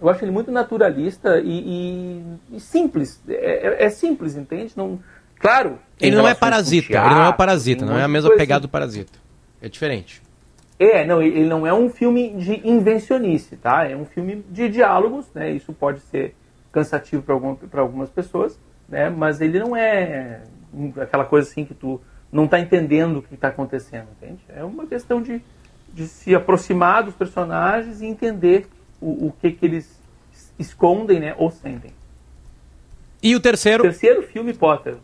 [0.01, 1.49] Eu acho ele muito naturalista e,
[2.51, 3.21] e- e simples.
[3.27, 3.33] É,
[3.83, 4.73] é- é simples, entende?
[4.75, 4.99] Não,
[5.39, 5.79] claro.
[5.99, 8.67] Ele não é parasita, teatro, ele não é parasita, não é a mesma pegada assim.
[8.67, 9.19] do parasita.
[9.61, 10.21] É diferente.
[10.77, 13.87] É, não, ele não é um filme de invencionice, tá?
[13.89, 15.49] É um filme de diálogos, né?
[15.51, 16.35] Isso pode ser
[16.73, 19.09] cansativo para alguma, pra algumas pessoas, né?
[19.09, 20.41] Mas ele não é
[21.01, 24.41] aquela coisa assim que tu não tá entendendo o que está acontecendo, entende?
[24.49, 25.41] É uma questão de,
[25.93, 28.67] de se aproximar dos personagens e entender
[29.05, 30.01] o, o que que eles
[30.57, 31.35] escondem, né?
[31.37, 31.91] Ou sentem.
[33.21, 33.83] E o terceiro?
[33.83, 34.95] Terceiro filme, Potter.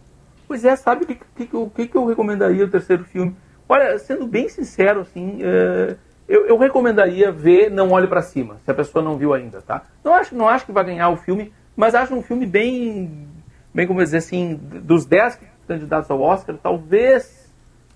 [0.48, 3.36] Pois é, sabe o que, que, que, o que, que eu recomendaria o terceiro filme?
[3.70, 5.96] Olha, sendo bem sincero, assim, eh,
[6.28, 9.84] eu, eu recomendaria ver Não Olhe para Cima, se a pessoa não viu ainda, tá?
[10.04, 13.28] Não acho, não acho que vai ganhar o filme, mas acho um filme bem,
[13.74, 17.50] bem como dizer assim, dos 10 candidatos ao Oscar, talvez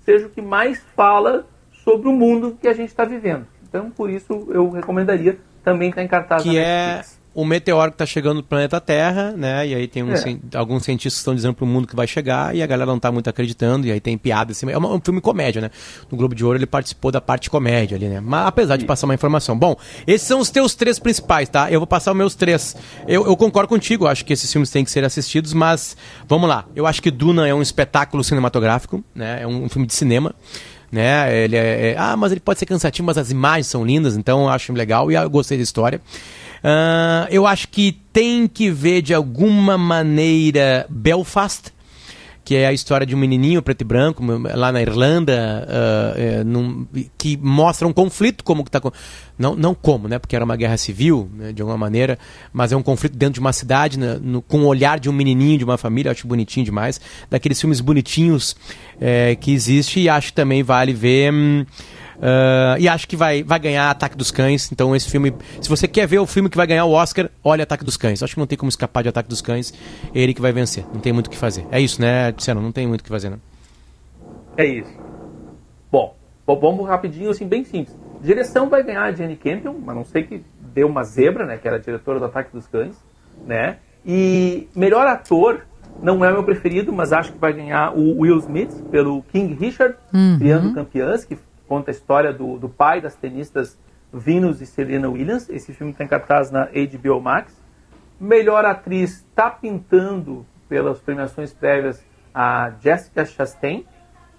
[0.05, 1.45] seja o que mais fala
[1.83, 3.45] sobre o mundo que a gente está vivendo.
[3.67, 7.01] Então, por isso, eu recomendaria também estar em cartaz que é
[7.33, 9.67] o meteoro que está chegando no planeta Terra, né?
[9.67, 10.17] E aí tem um É.
[10.57, 12.95] alguns cientistas que estão dizendo para o mundo que vai chegar e a galera não
[12.95, 13.85] está muito acreditando.
[13.85, 14.53] E aí tem piada.
[14.53, 15.69] Assim, é um filme comédia, né?
[16.09, 18.21] No Globo de Ouro ele participou da parte comédia ali, né?
[18.21, 19.59] Mas apesar de passar uma informação.
[19.59, 19.75] Bom,
[20.07, 21.69] esses são os teus três principais, tá?
[21.69, 22.73] Eu vou passar os meus três.
[23.05, 25.97] Eu, eu concordo contigo, acho que esses filmes têm que ser assistidos, mas
[26.29, 26.63] vamos lá.
[26.73, 29.41] Eu acho que Duna é um espetáculo cinematográfico, né?
[29.41, 30.33] É um filme de cinema.
[30.95, 31.43] Né?
[31.43, 34.43] Ele é, é- ah, mas ele pode ser cansativo, mas as imagens são lindas, então
[34.43, 35.99] eu acho legal e eu gostei da história.
[36.63, 41.73] Ah, eu acho que tem que ver de alguma maneira Belfast,
[42.45, 44.23] que é a história de um menininho preto e branco
[44.53, 46.85] lá na Irlanda, ah, é, num-
[47.17, 48.91] que mostra um conflito como que tá com-
[49.37, 50.19] não não como, né?
[50.19, 52.17] Porque era uma guerra civil, né, de alguma maneira,
[52.53, 55.13] mas é um conflito dentro de uma cidade, né, no- com o olhar de um
[55.13, 58.55] menininho, de uma família, acho bonitinho demais, daqueles filmes bonitinhos
[59.01, 61.33] é, que existe e acho que também vale ver.
[61.33, 61.65] hum,
[62.21, 64.71] ah, e acho que vai, vai ganhar Ataque dos Cães.
[64.71, 65.33] Então, esse filme.
[65.61, 68.21] Se você quer ver o filme que vai ganhar o Oscar, olha Ataque dos Cães.
[68.21, 69.73] Acho que não tem como escapar de Ataque dos Cães.
[70.13, 70.85] É ele que vai vencer.
[70.93, 71.65] Não tem muito o que fazer.
[71.71, 72.61] É isso, né, Luciano?
[72.61, 73.37] Não tem muito o que fazer, né?
[74.57, 74.91] É isso.
[75.91, 77.95] Bom, bom, vamos rapidinho, assim, bem simples.
[78.21, 80.41] Direção vai ganhar a Jenny Campion, mas não sei que
[80.73, 81.57] deu uma zebra, né?
[81.57, 82.95] Que era a diretora do Ataque dos Cães,
[83.45, 83.77] né?
[84.05, 85.65] E melhor ator
[86.01, 89.53] não é o meu preferido, mas acho que vai ganhar o Will Smith pelo King
[89.53, 90.37] Richard, Uhum.
[90.37, 91.37] Criando Campeãs, que
[91.67, 93.77] conta a história do, do pai das tenistas
[94.13, 95.49] Venus e Serena Williams.
[95.49, 97.53] Esse filme tem cartaz na HBO Max.
[98.19, 102.03] Melhor atriz está pintando pelas premiações prévias
[102.33, 103.85] a Jessica Chastain,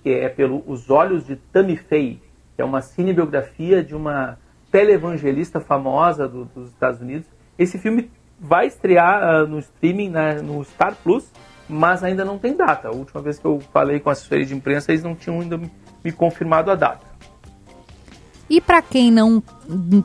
[0.02, 2.20] que é pelo Os Olhos de Tammy Faye,
[2.54, 4.38] que é uma cinebiografia de uma
[4.70, 7.28] televangelista famosa do- dos Estados Unidos.
[7.58, 11.30] Esse filme vai estrear ah, no streaming na- no Star Plus,
[11.68, 12.88] mas ainda não tem data.
[12.88, 15.58] A última vez que eu falei com a assessoria de imprensa, eles não tinham ainda
[16.04, 17.04] me confirmado a data.
[18.48, 19.42] E pra quem não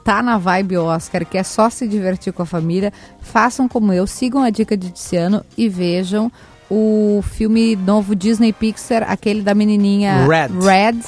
[0.03, 4.07] tá na vibe Oscar, que é só se divertir com a família, façam como eu,
[4.07, 6.31] sigam a dica de Tiziano e vejam
[6.69, 11.01] o filme novo Disney Pixar, aquele da menininha Red.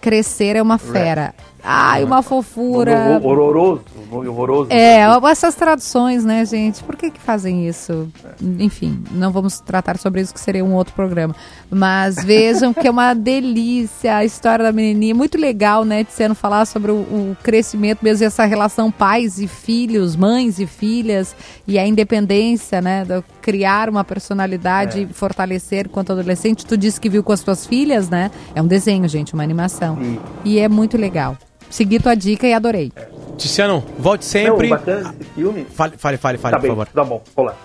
[0.00, 1.34] Crescer é uma fera.
[1.62, 3.18] Ai, uma fofura.
[3.22, 3.80] Horroroso.
[4.10, 4.72] Horroroso.
[4.72, 6.82] É, essas traduções, né, gente?
[6.82, 8.08] Por que que fazem isso?
[8.58, 11.34] Enfim, não vamos tratar sobre isso, que seria um outro programa.
[11.70, 15.14] Mas vejam que é uma delícia a história da menininha.
[15.14, 20.16] Muito legal, né, Tiziano, falar sobre o, o crescimento mesmo, essa relação pais e filhos,
[20.16, 21.34] mães e filhas,
[21.66, 26.64] e a independência, né, do criar uma personalidade e fortalecer quanto adolescente.
[26.64, 28.30] Tu disse que viu com as tuas filhas, né?
[28.54, 29.98] É um desenho, gente, uma animação.
[30.44, 31.36] E é muito legal.
[31.74, 32.92] Segui tua dica e adorei.
[33.36, 34.68] Tiziano, volte sempre.
[34.68, 35.64] Não, o bacana desse filme...
[35.64, 36.86] Fale, fale, fale, fale tá por bem, favor.
[36.86, 37.56] Tá bom, vou lá.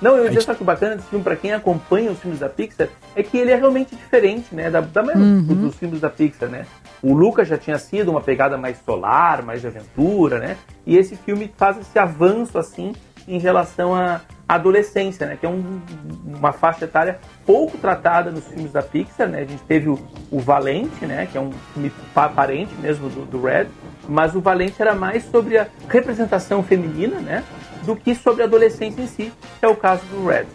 [0.00, 2.18] Não, eu ia A gente- só que o bacana desse filme, pra quem acompanha os
[2.18, 5.42] filmes da Pixar, é que ele é realmente diferente, né, da, da maioria Uhum.
[5.42, 6.64] dos, dos filmes da Pixar, né.
[7.02, 11.14] O Lucas já tinha sido uma pegada mais solar, mais de aventura, né, e esse
[11.14, 12.94] filme faz esse avanço, assim,
[13.28, 15.80] em relação à adolescência, né, que é um-
[16.26, 19.98] uma faixa etária pouco tratada nos filmes da Pixar, né, a gente teve o,
[20.30, 23.66] o Valente, né, que é um filme pa- parente mesmo do, do Red,
[24.08, 27.42] mas o Valente era mais sobre a representação feminina, né,
[27.84, 30.46] do que sobre a adolescência em si, que é o caso do Red.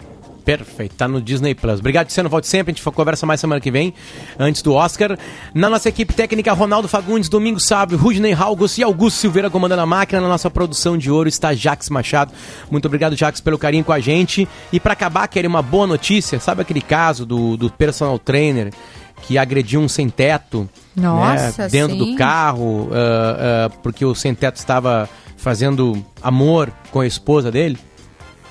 [0.57, 1.79] Perfeito, tá no Disney Plus.
[1.79, 2.27] Obrigado, Tiziano.
[2.27, 2.71] Volte sempre.
[2.71, 3.93] A gente conversa mais semana que vem,
[4.39, 5.15] antes do Oscar.
[5.53, 9.85] Na nossa equipe técnica, Ronaldo Fagundes, Domingo Sábio, Rudney Halgos e Augusto Silveira comandando a
[9.85, 10.19] máquina.
[10.19, 12.33] Na nossa produção de ouro está Jax Machado.
[12.71, 14.49] Muito obrigado, Jax, pelo carinho com a gente.
[14.73, 16.39] E para acabar, querer uma boa notícia.
[16.39, 18.73] Sabe aquele caso do, do personal trainer
[19.21, 20.67] que agrediu um sem-teto?
[20.95, 22.11] Né, dentro sim.
[22.11, 27.77] do carro, ah, ah, porque o sem-teto estava fazendo amor com a esposa dele?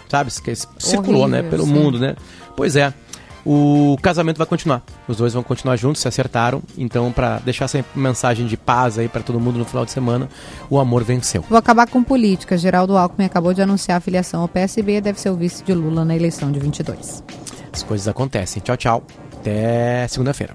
[0.09, 0.31] Sabe?
[0.43, 1.39] Que circulou, né?
[1.39, 1.73] Horrível, Pelo sim.
[1.73, 2.17] mundo, né?
[2.57, 2.93] Pois é.
[3.47, 4.83] O casamento vai continuar.
[5.07, 6.63] Os dois vão continuar juntos, se acertaram.
[6.77, 10.29] Então, pra deixar essa mensagem de paz aí pra todo mundo no final de semana,
[10.69, 11.43] o amor venceu.
[11.49, 12.59] Vou acabar com política.
[12.59, 15.73] Geraldo Alckmin acabou de anunciar a filiação ao PSB e deve ser o vice de
[15.73, 17.23] Lula na eleição de 22.
[17.73, 18.61] As coisas acontecem.
[18.63, 19.03] Tchau, tchau.
[19.41, 20.55] Até segunda-feira.